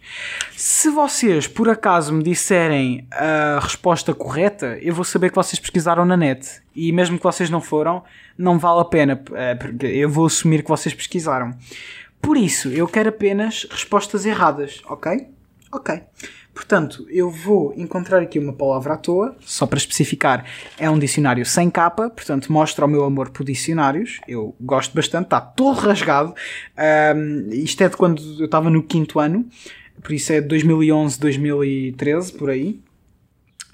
Se 0.56 0.89
vocês 0.89 1.48
por 1.48 1.70
acaso 1.70 2.13
me 2.13 2.24
disserem 2.24 3.08
a 3.12 3.60
resposta 3.62 4.15
correta, 4.15 4.80
eu 4.82 4.96
vou 4.96 5.03
saber 5.03 5.30
que 5.30 5.36
vocês 5.36 5.60
pesquisaram 5.60 6.06
na 6.06 6.18
net. 6.18 6.62
E 6.75 6.92
mesmo 6.92 7.18
que 7.18 7.24
vocês 7.24 7.50
não 7.50 7.62
foram, 7.62 8.03
não 8.38 8.58
vale 8.58 8.82
a 8.82 8.86
pena, 8.86 9.22
eh, 9.34 9.56
porque 9.56 9.86
eu 9.86 10.10
vou 10.10 10.25
assumir 10.25 10.63
que 10.63 10.70
vocês 10.70 10.96
pesquisaram. 10.96 11.51
Por 12.24 12.38
isso, 12.38 12.70
eu 12.70 12.88
quero 12.88 13.10
apenas 13.10 13.68
respostas 13.70 14.25
erradas, 14.25 14.82
ok? 14.88 15.27
Ok. 15.74 16.01
Portanto, 16.53 17.06
eu 17.10 17.30
vou 17.30 17.74
encontrar 17.75 18.22
aqui 18.22 18.39
uma 18.39 18.53
palavra 18.53 18.94
à 18.94 18.98
toa, 18.98 19.36
só 19.42 19.68
para 19.68 19.77
especificar, 19.77 20.46
é 20.77 20.89
um 20.89 20.98
dicionário 20.98 21.46
sem 21.46 21.70
capa, 21.70 22.10
portanto 22.10 22.53
mostra 22.53 22.86
o 22.86 22.88
meu 22.88 23.03
amor 23.03 23.32
por 23.32 23.44
dicionários, 23.44 24.22
eu 24.25 24.56
gosto 24.62 24.96
bastante, 24.96 25.25
está 25.25 25.42
todo 25.42 25.80
rasgado, 25.80 26.34
um, 27.15 27.50
isto 27.51 27.84
é 27.84 27.89
de 27.89 27.98
quando 27.98 28.22
eu 28.39 28.46
estava 28.46 28.70
no 28.70 28.84
quinto 28.84 29.20
ano, 29.20 29.46
por 30.01 30.13
isso 30.13 30.32
é 30.32 30.39
de 30.39 30.48
2011, 30.48 31.20
2013, 31.20 32.34
por 32.34 32.50
aí, 32.51 32.80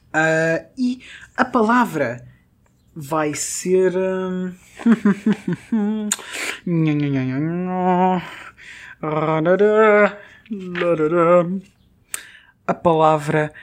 uh, 0.07 0.65
e 0.75 1.01
a 1.37 1.45
palavra 1.45 2.25
vai 2.95 3.33
ser... 3.33 3.93
A 12.67 12.73
palavra 12.73 13.53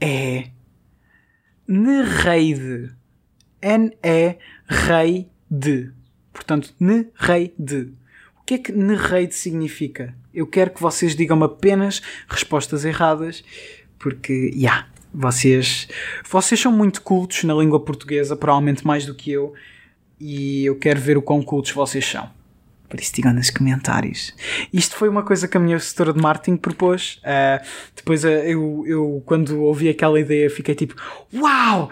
é 0.00 0.50
Nereide. 1.66 2.94
N-E-Rei-de. 3.62 4.40
Portanto, 6.32 6.74
Nereide. 6.80 7.94
O 8.38 8.42
que 8.44 8.54
é 8.54 8.58
que 8.58 8.72
Nereide 8.72 9.34
significa? 9.34 10.14
Eu 10.32 10.46
quero 10.46 10.70
que 10.70 10.80
vocês 10.80 11.14
digam 11.14 11.42
apenas 11.44 12.00
respostas 12.28 12.84
erradas, 12.84 13.44
porque, 13.98 14.50
já, 14.52 14.58
yeah, 14.58 14.88
vocês, 15.12 15.88
vocês 16.28 16.60
são 16.60 16.72
muito 16.72 17.02
cultos 17.02 17.44
na 17.44 17.54
língua 17.54 17.80
portuguesa, 17.80 18.36
provavelmente 18.36 18.86
mais 18.86 19.04
do 19.04 19.14
que 19.14 19.32
eu, 19.32 19.52
e 20.18 20.64
eu 20.64 20.76
quero 20.76 21.00
ver 21.00 21.16
o 21.16 21.22
quão 21.22 21.42
cultos 21.42 21.72
vocês 21.72 22.06
são. 22.06 22.30
Por 22.88 22.98
isso 22.98 23.14
digam 23.14 23.32
nos 23.32 23.50
comentários. 23.50 24.34
Isto 24.72 24.96
foi 24.96 25.08
uma 25.08 25.22
coisa 25.22 25.46
que 25.46 25.56
a 25.56 25.60
minha 25.60 25.76
assessora 25.76 26.12
de 26.12 26.20
marketing 26.20 26.56
propôs. 26.56 27.20
Uh, 27.22 27.64
depois 27.94 28.24
uh, 28.24 28.28
eu, 28.28 28.84
eu, 28.84 29.22
quando 29.24 29.62
ouvi 29.62 29.88
aquela 29.88 30.18
ideia, 30.18 30.50
fiquei 30.50 30.74
tipo: 30.74 30.96
Uau! 31.32 31.88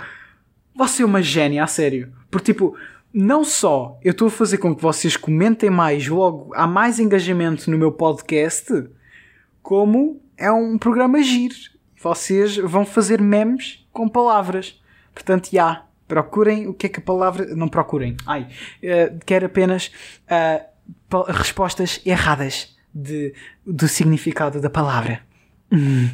Você 0.75 1.03
é 1.03 1.07
uma 1.07 1.23
gênia, 1.23 1.63
a 1.63 1.69
sério. 1.69 2.13
Porque, 2.29 2.53
tipo, 2.53 2.77
não 3.13 3.45
só 3.45 3.99
eu 4.03 4.11
estou 4.11 4.27
a 4.29 4.31
fazer 4.31 4.59
com 4.59 4.75
que 4.75 4.83
vocês 4.83 5.17
comentem 5.17 5.71
mais, 5.71 6.09
logo 6.09 6.53
há 6.55 6.67
mais 6.67 6.99
engajamento 6.99 7.71
no 7.71 7.79
meu 7.79 7.93
podcast, 7.93 8.89
como 9.63 10.21
é 10.37 10.51
um 10.51 10.77
programa 10.77 11.23
giro. 11.23 11.55
Vocês 12.03 12.57
vão 12.57 12.85
fazer 12.85 13.21
memes 13.21 13.87
com 13.93 14.09
palavras. 14.09 14.81
Portanto, 15.13 15.49
já. 15.53 15.85
Procurem 16.07 16.67
o 16.67 16.73
que 16.73 16.87
é 16.87 16.89
que 16.89 17.01
a 17.01 17.03
palavra. 17.03 17.55
Não 17.55 17.69
procurem. 17.69 18.17
Ai. 18.27 18.49
Uh, 18.83 19.19
quero 19.27 19.47
apenas. 19.47 19.91
Uh, 20.25 20.79
respostas 21.29 22.01
erradas 22.05 22.77
de, 22.95 23.35
do 23.67 23.89
significado 23.89 24.61
da 24.61 24.71
palavra. 24.71 25.21
Hum, 25.71 26.09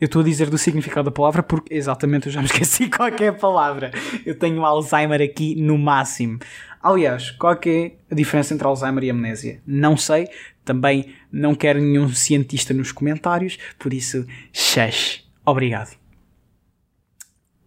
eu 0.00 0.06
estou 0.06 0.22
a 0.22 0.24
dizer 0.24 0.48
do 0.48 0.56
significado 0.56 1.04
da 1.04 1.10
palavra 1.10 1.42
porque 1.42 1.74
exatamente 1.74 2.26
eu 2.26 2.32
já 2.32 2.40
me 2.40 2.46
esqueci 2.46 2.88
qualquer 2.90 3.36
palavra. 3.36 3.90
Eu 4.24 4.38
tenho 4.38 4.64
Alzheimer 4.64 5.20
aqui 5.20 5.54
no 5.56 5.76
máximo. 5.76 6.38
Aliás, 6.82 7.30
qual 7.30 7.58
é 7.66 7.92
a 8.10 8.14
diferença 8.14 8.52
entre 8.52 8.66
Alzheimer 8.66 9.04
e 9.04 9.10
amnésia? 9.10 9.62
Não 9.66 9.96
sei. 9.96 10.28
Também 10.64 11.14
não 11.30 11.54
quero 11.54 11.80
nenhum 11.80 12.08
cientista 12.08 12.72
nos 12.72 12.92
comentários, 12.92 13.58
por 13.78 13.92
isso, 13.92 14.26
shush. 14.52 15.23
Obrigado. 15.44 15.96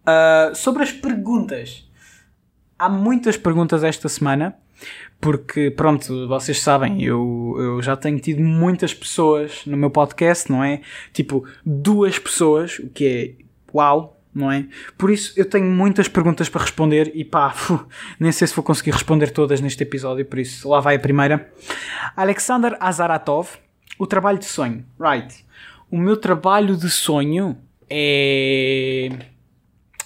Uh, 0.02 0.54
sobre 0.54 0.82
as 0.82 0.92
perguntas. 0.92 1.88
Há 2.78 2.88
muitas 2.88 3.36
perguntas 3.36 3.82
esta 3.82 4.08
semana 4.08 4.56
porque 5.20 5.70
pronto, 5.70 6.28
vocês 6.28 6.60
sabem, 6.60 7.02
eu, 7.02 7.56
eu 7.58 7.82
já 7.82 7.96
tenho 7.96 8.18
tido 8.20 8.40
muitas 8.40 8.94
pessoas 8.94 9.66
no 9.66 9.76
meu 9.76 9.90
podcast, 9.90 10.50
não 10.50 10.62
é? 10.62 10.80
Tipo, 11.12 11.44
duas 11.64 12.18
pessoas, 12.18 12.78
o 12.78 12.88
que 12.88 13.06
é 13.06 13.44
uau, 13.74 14.20
não 14.32 14.50
é? 14.50 14.66
Por 14.96 15.10
isso 15.10 15.32
eu 15.36 15.44
tenho 15.44 15.66
muitas 15.66 16.06
perguntas 16.06 16.48
para 16.48 16.62
responder 16.62 17.10
e 17.14 17.24
pá, 17.24 17.52
nem 18.20 18.30
sei 18.30 18.46
se 18.46 18.54
vou 18.54 18.62
conseguir 18.62 18.92
responder 18.92 19.30
todas 19.30 19.60
neste 19.60 19.82
episódio, 19.82 20.24
por 20.24 20.38
isso 20.38 20.68
lá 20.68 20.78
vai 20.78 20.94
a 20.94 21.00
primeira. 21.00 21.52
Alexander 22.16 22.76
Azaratov, 22.78 23.48
o 23.98 24.06
trabalho 24.06 24.38
de 24.38 24.44
sonho. 24.44 24.84
Right. 25.00 25.44
O 25.90 25.98
meu 25.98 26.16
trabalho 26.16 26.76
de 26.76 26.88
sonho 26.88 27.58
é. 27.90 29.10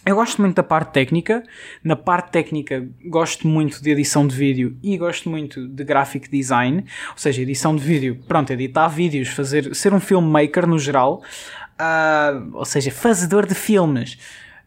Eu 0.04 0.16
gosto 0.16 0.40
muito 0.42 0.56
da 0.56 0.64
parte 0.64 0.92
técnica. 0.92 1.44
Na 1.84 1.94
parte 1.94 2.32
técnica, 2.32 2.88
gosto 3.04 3.46
muito 3.46 3.80
de 3.80 3.90
edição 3.90 4.26
de 4.26 4.34
vídeo 4.34 4.76
e 4.82 4.98
gosto 4.98 5.30
muito 5.30 5.68
de 5.68 5.84
graphic 5.84 6.28
design, 6.28 6.84
ou 7.10 7.18
seja, 7.18 7.40
edição 7.40 7.76
de 7.76 7.84
vídeo. 7.84 8.18
Pronto, 8.26 8.52
editar 8.52 8.88
vídeos, 8.88 9.28
fazer, 9.28 9.74
ser 9.76 9.94
um 9.94 10.00
filmmaker 10.00 10.66
no 10.66 10.76
geral. 10.76 11.22
Uh, 11.80 12.50
ou 12.54 12.64
seja, 12.64 12.90
fazedor 12.90 13.46
de 13.46 13.54
filmes. 13.54 14.18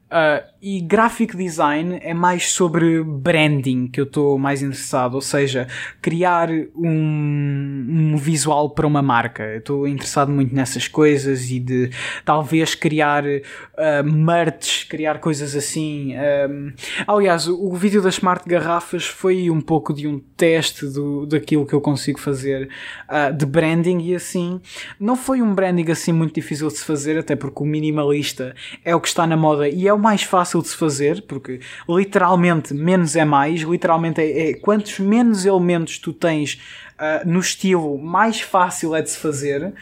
Uh, 0.05 0.45
e 0.61 0.81
graphic 0.81 1.35
design 1.35 1.99
é 2.01 2.13
mais 2.13 2.51
sobre 2.51 3.03
branding 3.03 3.87
que 3.87 3.99
eu 3.99 4.05
estou 4.05 4.37
mais 4.37 4.61
interessado, 4.61 5.15
ou 5.15 5.21
seja, 5.21 5.67
criar 5.99 6.49
um, 6.75 7.87
um 8.13 8.15
visual 8.15 8.69
para 8.69 8.85
uma 8.85 9.01
marca. 9.01 9.55
Estou 9.55 9.87
interessado 9.87 10.31
muito 10.31 10.53
nessas 10.53 10.87
coisas 10.87 11.49
e 11.49 11.59
de 11.59 11.89
talvez 12.23 12.75
criar 12.75 13.23
uh, 13.25 14.03
merch, 14.03 14.87
criar 14.87 15.19
coisas 15.19 15.55
assim. 15.55 16.13
Um, 16.15 16.71
aliás, 17.07 17.47
o, 17.47 17.59
o, 17.59 17.75
vídeo 17.75 18.01
das 18.01 18.15
smart 18.15 18.47
garrafas 18.47 19.05
foi 19.05 19.49
um 19.49 19.61
pouco 19.61 19.91
de 19.91 20.07
um 20.07 20.19
teste 20.37 20.85
do, 20.85 21.25
daquilo 21.25 21.65
que 21.65 21.73
eu 21.73 21.81
consigo 21.81 22.19
fazer 22.19 22.69
uh, 23.09 23.33
de 23.35 23.45
branding 23.45 23.99
e 24.01 24.15
assim. 24.15 24.61
Não 24.99 25.15
foi 25.15 25.41
um 25.41 25.53
branding 25.53 25.91
assim 25.91 26.11
muito 26.11 26.35
difícil 26.35 26.67
de 26.67 26.77
se 26.77 26.85
fazer, 26.85 27.17
até 27.17 27.35
porque 27.35 27.63
o 27.63 27.65
minimalista 27.65 28.55
é 28.83 28.95
o 28.95 29.01
que 29.01 29.07
está 29.07 29.25
na 29.25 29.35
moda 29.35 29.67
e 29.67 29.87
é 29.87 29.94
o 29.95 29.99
mais 29.99 30.23
fácil 30.23 30.61
de 30.61 30.67
se 30.67 30.75
fazer, 30.75 31.23
porque 31.23 31.59
literalmente 31.87 32.73
menos 32.73 33.15
é 33.15 33.25
mais, 33.25 33.61
literalmente 33.61 34.21
é, 34.21 34.51
é 34.51 34.53
quantos 34.53 34.99
menos 34.99 35.45
elementos 35.45 35.97
tu 35.97 36.13
tens 36.13 36.59
Uh, 36.95 37.27
no 37.27 37.41
estilo 37.41 37.97
mais 37.97 38.39
fácil 38.39 38.95
é 38.95 39.01
de 39.01 39.09
se 39.09 39.17
fazer. 39.17 39.65
Uh, 39.65 39.73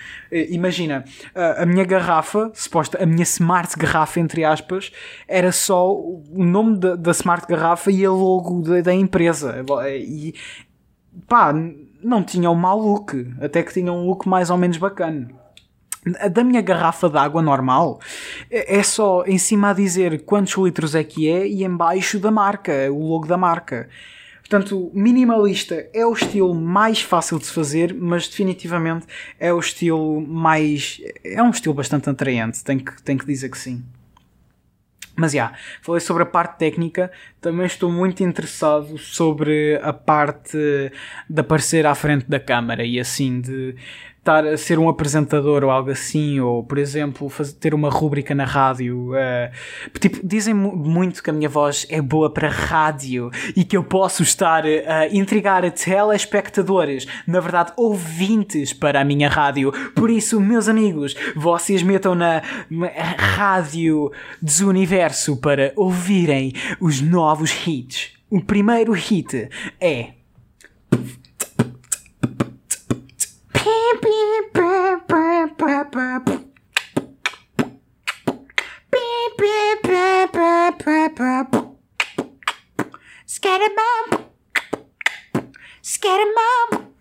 imagina, 0.50 1.06
uh, 1.36 1.62
a 1.62 1.66
minha 1.66 1.86
garrafa, 1.86 2.52
suposta, 2.56 3.04
a 3.04 3.06
minha 3.06 3.22
smart 3.22 3.78
garrafa, 3.78 4.20
entre 4.20 4.44
aspas, 4.44 4.92
era 5.28 5.52
só 5.52 5.94
o 5.94 6.24
nome 6.34 6.76
da, 6.80 6.96
da 6.96 7.12
smart 7.12 7.46
garrafa 7.48 7.92
e 7.92 8.04
a 8.04 8.10
logo 8.10 8.64
da, 8.64 8.82
da 8.82 8.94
empresa. 8.96 9.64
E 9.96 10.34
pá, 11.28 11.54
não 12.02 12.24
tinha 12.24 12.50
um 12.50 12.56
mau 12.56 12.80
look, 12.80 13.14
até 13.40 13.62
que 13.62 13.72
tinha 13.72 13.94
um 13.94 14.08
look 14.08 14.28
mais 14.28 14.50
ou 14.50 14.58
menos 14.58 14.78
bacana 14.78 15.43
da 16.32 16.44
minha 16.44 16.62
garrafa 16.62 17.10
de 17.10 17.18
água 17.18 17.42
normal 17.42 18.00
é, 18.50 18.78
é 18.78 18.84
só 18.84 19.24
em 19.26 19.38
cima 19.38 19.70
a 19.70 19.74
dizer 19.74 20.24
quantos 20.24 20.54
litros 20.58 20.96
é 20.96 21.04
que 21.04 21.30
é 21.30 21.48
e 21.48 21.64
embaixo 21.64 22.20
da 22.20 22.32
marca, 22.32 22.92
o 22.92 23.08
logo 23.08 23.28
da 23.28 23.38
marca. 23.38 23.90
Portanto, 24.42 24.92
minimalista 24.94 25.88
é 25.94 26.06
o 26.06 26.14
estilo 26.14 26.54
mais 26.54 27.02
fácil 27.02 27.40
de 27.40 27.46
se 27.46 27.54
fazer, 27.54 27.94
mas 27.94 28.28
definitivamente 28.28 29.08
é 29.40 29.54
o 29.54 29.60
estilo 29.60 30.22
mais. 30.22 31.02
É 31.24 31.42
um 31.42 31.50
estilo 31.50 31.74
bastante 31.74 32.10
atraente, 32.10 32.64
tenho 32.64 32.84
que, 32.84 33.02
tenho 33.02 33.18
que 33.18 33.26
dizer 33.26 33.50
que 33.50 33.58
sim. 33.58 33.84
Mas 35.16 35.32
já, 35.32 35.46
yeah, 35.46 35.58
falei 35.82 36.02
sobre 36.02 36.24
a 36.24 36.26
parte 36.26 36.58
técnica, 36.58 37.12
também 37.40 37.68
estou 37.68 37.92
muito 37.92 38.24
interessado 38.24 38.98
sobre 38.98 39.80
a 39.84 39.94
parte 39.94 40.58
de 41.30 41.40
aparecer 41.40 41.86
à 41.86 41.94
frente 41.94 42.26
da 42.28 42.40
câmara 42.40 42.84
e 42.84 43.00
assim 43.00 43.40
de 43.40 43.76
estar 44.24 44.48
a 44.48 44.56
ser 44.56 44.80
um 44.80 44.88
apresentador 44.88 45.66
ou 45.66 45.70
algo 45.70 45.92
assim, 45.92 46.40
ou 46.40 46.64
por 46.64 46.78
exemplo, 46.78 47.28
fazer, 47.28 47.56
ter 47.56 47.74
uma 47.74 47.90
rúbrica 47.90 48.34
na 48.34 48.46
rádio. 48.46 49.12
Uh, 49.12 50.00
tipo, 50.00 50.26
dizem 50.26 50.54
muito 50.54 51.22
que 51.22 51.30
a 51.30 51.34
minha 51.34 51.50
voz 51.50 51.86
é 51.90 52.02
boa 52.02 52.32
para 52.32 52.48
rádio 52.48 53.30
e 53.54 53.66
que 53.66 53.76
eu 53.76 53.84
posso 53.84 54.24
estar 54.24 54.64
a 54.66 55.08
intrigar 55.10 55.70
telespectadores, 55.72 57.06
na 57.28 57.42
verdade, 57.42 57.74
ouvintes 57.76 58.72
para 58.72 59.02
a 59.02 59.04
minha 59.04 59.28
rádio. 59.28 59.74
Por 59.94 60.10
isso, 60.10 60.40
meus 60.40 60.70
amigos, 60.70 61.14
vocês 61.36 61.84
metam 61.84 62.16
na 62.16 62.42
rádio 63.18 64.10
Desuniverso 64.42 65.36
para 65.36 65.74
ouvirem 65.76 66.54
os 66.80 67.02
novos 67.02 67.52
hits. 67.68 68.14
O 68.30 68.42
primeiro 68.42 68.94
hit 68.94 69.50
é 69.82 70.14
Scaramam. 83.26 84.26
Scaramam. 85.82 86.94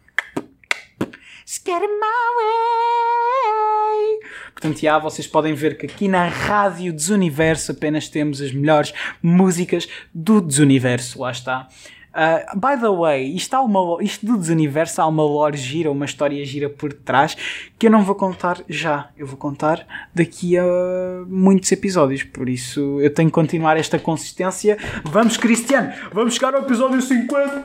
way. 2.36 4.20
Portanto, 4.52 4.80
já 4.80 4.98
vocês 4.98 5.26
podem 5.26 5.54
ver 5.54 5.76
que 5.76 5.86
aqui 5.86 6.06
na 6.06 6.28
Rádio 6.28 6.92
Desuniverso 6.92 7.72
apenas 7.72 8.08
temos 8.08 8.40
as 8.40 8.52
melhores 8.52 8.92
músicas 9.20 9.88
do 10.14 10.40
Desuniverso. 10.40 11.20
Lá 11.20 11.32
está. 11.32 11.68
Uh, 12.12 12.58
by 12.58 12.78
the 12.78 12.90
way, 12.90 13.34
isto, 13.34 13.54
há 13.54 13.62
uma, 13.62 14.02
isto 14.02 14.26
do 14.26 14.36
desuniverso 14.36 15.00
há 15.00 15.06
uma 15.06 15.22
lore 15.22 15.56
gira, 15.56 15.90
uma 15.90 16.04
história 16.04 16.44
gira 16.44 16.68
por 16.68 16.92
trás 16.92 17.34
que 17.78 17.86
eu 17.86 17.90
não 17.90 18.04
vou 18.04 18.14
contar 18.14 18.60
já. 18.68 19.08
Eu 19.16 19.26
vou 19.26 19.38
contar 19.38 19.86
daqui 20.14 20.58
a 20.58 20.64
muitos 21.26 21.72
episódios. 21.72 22.22
Por 22.22 22.48
isso 22.48 23.00
eu 23.00 23.12
tenho 23.12 23.30
que 23.30 23.34
continuar 23.34 23.78
esta 23.78 23.98
consistência. 23.98 24.76
Vamos, 25.04 25.38
Cristiano! 25.38 25.92
Vamos 26.12 26.34
chegar 26.34 26.54
ao 26.54 26.62
episódio 26.62 27.00
50! 27.00 27.62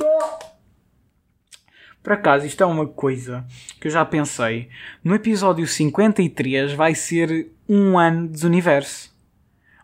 Por 2.02 2.14
acaso, 2.14 2.46
isto 2.46 2.64
é 2.64 2.66
uma 2.66 2.88
coisa 2.88 3.46
que 3.82 3.88
eu 3.88 3.92
já 3.92 4.06
pensei. 4.06 4.70
No 5.04 5.14
episódio 5.14 5.68
53 5.68 6.72
vai 6.72 6.96
ser 6.96 7.52
um 7.68 8.00
ano 8.00 8.30
de 8.30 8.46
universo. 8.46 9.14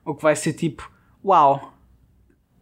O 0.05 0.15
que 0.15 0.23
vai 0.23 0.37
ser 0.37 0.53
tipo, 0.53 0.89
uau, 1.23 1.72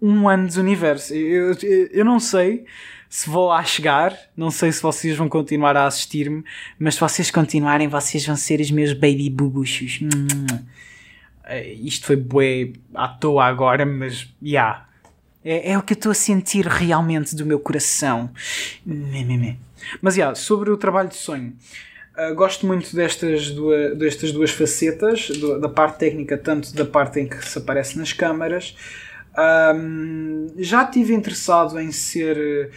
um 0.01 0.27
ano 0.27 0.47
de 0.47 0.59
universo. 0.59 1.13
Eu, 1.13 1.53
eu, 1.61 1.87
eu 1.91 2.05
não 2.05 2.19
sei 2.19 2.65
se 3.11 3.29
vou 3.29 3.49
lá 3.49 3.61
chegar, 3.63 4.17
não 4.37 4.49
sei 4.49 4.71
se 4.71 4.81
vocês 4.81 5.17
vão 5.17 5.27
continuar 5.27 5.75
a 5.75 5.85
assistir-me, 5.85 6.43
mas 6.79 6.95
se 6.95 7.01
vocês 7.01 7.29
continuarem, 7.29 7.89
vocês 7.89 8.25
vão 8.25 8.37
ser 8.37 8.61
os 8.61 8.71
meus 8.71 8.93
baby 8.93 9.29
bubuchos. 9.29 9.99
Uh, 10.01 11.83
isto 11.83 12.05
foi 12.05 12.15
bué 12.15 12.71
à 12.95 13.09
toa 13.09 13.45
agora, 13.45 13.85
mas 13.85 14.19
já. 14.19 14.27
Yeah. 14.41 14.85
É, 15.43 15.71
é 15.71 15.77
o 15.77 15.81
que 15.81 15.93
eu 15.93 15.95
estou 15.95 16.11
a 16.11 16.15
sentir 16.15 16.65
realmente 16.65 17.35
do 17.35 17.45
meu 17.45 17.59
coração. 17.59 18.29
Mas 20.01 20.15
já, 20.15 20.21
yeah, 20.21 20.35
sobre 20.35 20.69
o 20.69 20.77
trabalho 20.77 21.09
de 21.09 21.15
sonho. 21.15 21.53
Uh, 22.15 22.33
gosto 22.35 22.65
muito 22.65 22.95
destas 22.95 23.49
duas, 23.49 23.97
destas 23.97 24.31
duas 24.31 24.51
facetas, 24.51 25.29
do, 25.29 25.59
da 25.59 25.67
parte 25.67 25.97
técnica, 25.97 26.37
tanto 26.37 26.73
da 26.73 26.85
parte 26.85 27.19
em 27.19 27.27
que 27.27 27.43
se 27.45 27.57
aparece 27.57 27.97
nas 27.97 28.13
câmaras, 28.13 28.75
um, 29.37 30.47
já 30.57 30.83
estive 30.83 31.13
interessado 31.13 31.79
em 31.79 31.91
ser 31.91 32.37
eh, 32.37 32.69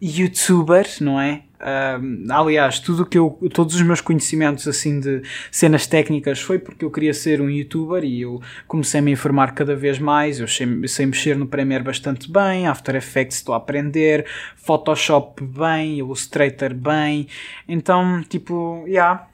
youtuber, 0.00 0.86
não 1.00 1.20
é? 1.20 1.42
Um, 1.60 2.26
aliás, 2.32 2.78
tudo 2.78 3.04
que 3.04 3.18
eu, 3.18 3.38
todos 3.52 3.74
os 3.74 3.82
meus 3.82 4.00
conhecimentos 4.00 4.66
assim 4.66 4.98
de 4.98 5.22
cenas 5.52 5.86
técnicas 5.86 6.40
foi 6.40 6.58
porque 6.58 6.84
eu 6.86 6.90
queria 6.90 7.12
ser 7.12 7.38
um 7.42 7.50
youtuber 7.50 8.02
e 8.02 8.22
eu 8.22 8.40
comecei 8.66 9.00
a 9.00 9.02
me 9.02 9.12
informar 9.12 9.52
cada 9.52 9.76
vez 9.76 9.98
mais. 9.98 10.40
Eu 10.40 10.48
sei, 10.48 10.88
sei 10.88 11.06
mexer 11.06 11.36
no 11.36 11.46
Premiere 11.46 11.84
bastante 11.84 12.32
bem, 12.32 12.66
After 12.66 12.96
Effects 12.96 13.36
estou 13.36 13.54
a 13.54 13.58
aprender, 13.58 14.26
Photoshop 14.56 15.44
bem, 15.44 15.98
Illustrator 15.98 16.72
bem. 16.72 17.28
Então, 17.68 18.22
tipo, 18.22 18.84
yeah, 18.86 19.28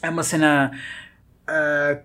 é 0.00 0.08
uma 0.08 0.22
cena 0.22 0.72
uh, 1.48 2.02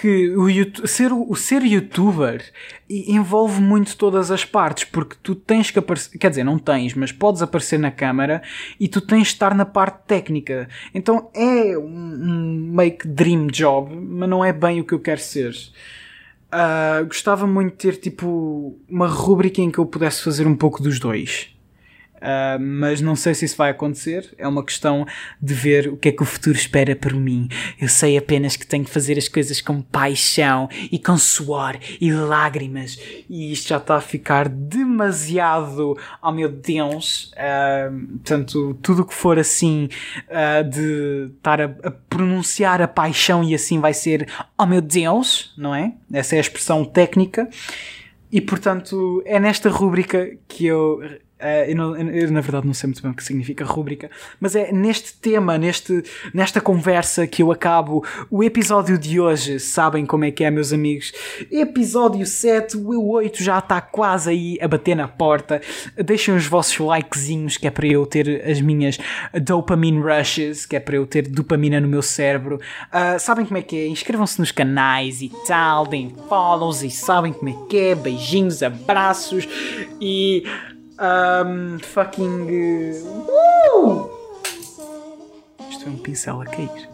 que 0.00 0.30
o 0.30 0.86
ser, 0.86 1.12
o 1.12 1.34
ser 1.36 1.62
youtuber 1.62 2.42
envolve 2.88 3.60
muito 3.60 3.94
todas 3.98 4.30
as 4.30 4.46
partes, 4.46 4.84
porque 4.84 5.14
tu 5.22 5.34
tens 5.34 5.70
que 5.70 5.78
aparecer, 5.78 6.16
quer 6.18 6.30
dizer, 6.30 6.42
não 6.42 6.58
tens, 6.58 6.94
mas 6.94 7.12
podes 7.12 7.42
aparecer 7.42 7.78
na 7.78 7.90
câmara 7.90 8.42
e 8.78 8.88
tu 8.88 9.00
tens 9.02 9.28
de 9.28 9.34
estar 9.34 9.54
na 9.54 9.66
parte 9.66 9.98
técnica. 10.06 10.68
Então 10.94 11.30
é 11.34 11.76
um, 11.76 12.74
que 12.98 13.06
dream 13.06 13.46
job, 13.48 13.94
mas 13.94 14.28
não 14.28 14.42
é 14.42 14.54
bem 14.54 14.80
o 14.80 14.84
que 14.84 14.94
eu 14.94 15.00
quero 15.00 15.20
ser. 15.20 15.54
Uh, 16.50 17.04
gostava 17.04 17.46
muito 17.46 17.72
de 17.72 17.76
ter 17.76 17.96
tipo 17.96 18.78
uma 18.88 19.06
rubrica 19.06 19.60
em 19.60 19.70
que 19.70 19.78
eu 19.78 19.84
pudesse 19.84 20.22
fazer 20.22 20.46
um 20.46 20.56
pouco 20.56 20.82
dos 20.82 20.98
dois. 20.98 21.54
Uh, 22.20 22.60
mas 22.60 23.00
não 23.00 23.16
sei 23.16 23.34
se 23.34 23.44
isso 23.44 23.56
vai 23.56 23.70
acontecer. 23.70 24.32
É 24.36 24.46
uma 24.46 24.64
questão 24.64 25.06
de 25.40 25.54
ver 25.54 25.88
o 25.88 25.96
que 25.96 26.10
é 26.10 26.12
que 26.12 26.22
o 26.22 26.26
futuro 26.26 26.56
espera 26.56 26.94
por 26.94 27.14
mim. 27.14 27.48
Eu 27.80 27.88
sei 27.88 28.16
apenas 28.18 28.56
que 28.56 28.66
tenho 28.66 28.84
que 28.84 28.90
fazer 28.90 29.16
as 29.16 29.28
coisas 29.28 29.60
com 29.60 29.80
paixão 29.80 30.68
e 30.92 30.98
com 30.98 31.16
suor 31.16 31.78
e 32.00 32.12
lágrimas. 32.12 32.98
E 33.28 33.52
isto 33.52 33.68
já 33.68 33.78
está 33.78 33.96
a 33.96 34.00
ficar 34.00 34.48
demasiado. 34.48 35.96
Oh 36.22 36.30
meu 36.30 36.50
Deus! 36.50 37.32
Uh, 37.32 38.06
portanto, 38.18 38.78
tudo 38.82 39.02
o 39.02 39.06
que 39.06 39.14
for 39.14 39.38
assim 39.38 39.88
uh, 40.28 40.68
de 40.68 41.30
estar 41.36 41.60
a, 41.60 41.64
a, 41.64 41.90
pronunciar 41.90 42.82
a 42.82 42.88
paixão 42.88 43.42
e 43.42 43.54
assim 43.54 43.80
vai 43.80 43.94
ser 43.94 44.28
Oh 44.58 44.66
meu 44.66 44.82
Deus, 44.82 45.54
não 45.56 45.74
é? 45.74 45.94
Essa 46.12 46.34
é 46.34 46.38
a 46.38 46.42
expressão 46.42 46.84
técnica. 46.84 47.48
E 48.30 48.40
portanto, 48.40 49.22
é 49.24 49.40
nesta 49.40 49.68
rúbrica 49.68 50.30
que 50.46 50.66
eu 50.66 51.00
eu, 51.68 51.76
não, 51.76 51.96
eu, 51.96 52.30
na 52.30 52.40
verdade 52.40 52.66
não 52.66 52.74
sei 52.74 52.88
muito 52.88 53.02
bem 53.02 53.10
o 53.10 53.14
que 53.14 53.24
significa 53.24 53.64
rúbrica, 53.64 54.10
mas 54.38 54.54
é 54.54 54.72
neste 54.72 55.14
tema, 55.14 55.56
neste, 55.58 56.02
nesta 56.32 56.60
conversa 56.60 57.26
que 57.26 57.42
eu 57.42 57.52
acabo 57.52 58.04
o 58.30 58.42
episódio 58.42 58.98
de 58.98 59.20
hoje. 59.20 59.58
Sabem 59.58 60.04
como 60.06 60.24
é 60.24 60.30
que 60.30 60.44
é, 60.44 60.50
meus 60.50 60.72
amigos? 60.72 61.12
Episódio 61.50 62.26
7, 62.26 62.76
o 62.76 63.10
8 63.10 63.42
já 63.42 63.58
está 63.58 63.80
quase 63.80 64.30
aí 64.30 64.58
a 64.60 64.68
bater 64.68 64.94
na 64.94 65.08
porta. 65.08 65.60
Deixem 65.96 66.34
os 66.34 66.46
vossos 66.46 66.78
likezinhos, 66.78 67.56
que 67.56 67.66
é 67.66 67.70
para 67.70 67.86
eu 67.86 68.06
ter 68.06 68.42
as 68.48 68.60
minhas 68.60 68.98
dopamine 69.42 70.00
rushes, 70.00 70.66
que 70.66 70.76
é 70.76 70.80
para 70.80 70.96
eu 70.96 71.06
ter 71.06 71.28
dopamina 71.28 71.80
no 71.80 71.88
meu 71.88 72.02
cérebro. 72.02 72.56
Uh, 72.56 73.18
sabem 73.18 73.44
como 73.44 73.58
é 73.58 73.62
que 73.62 73.76
é? 73.76 73.86
Inscrevam-se 73.86 74.38
nos 74.38 74.52
canais 74.52 75.22
e 75.22 75.30
tal, 75.46 75.86
deem 75.86 76.14
follows 76.28 76.82
e 76.82 76.90
sabem 76.90 77.32
como 77.32 77.48
é 77.48 77.68
que 77.68 77.76
é. 77.78 77.94
Beijinhos, 77.94 78.62
abraços 78.62 79.48
e. 80.00 80.44
Um, 81.00 81.78
fucking. 81.78 82.46
Uh! 83.00 84.10
Isto 85.70 85.86
é 85.86 85.88
um 85.88 85.96
pincel 85.96 86.42
a 86.42 86.44
cair. 86.44 86.89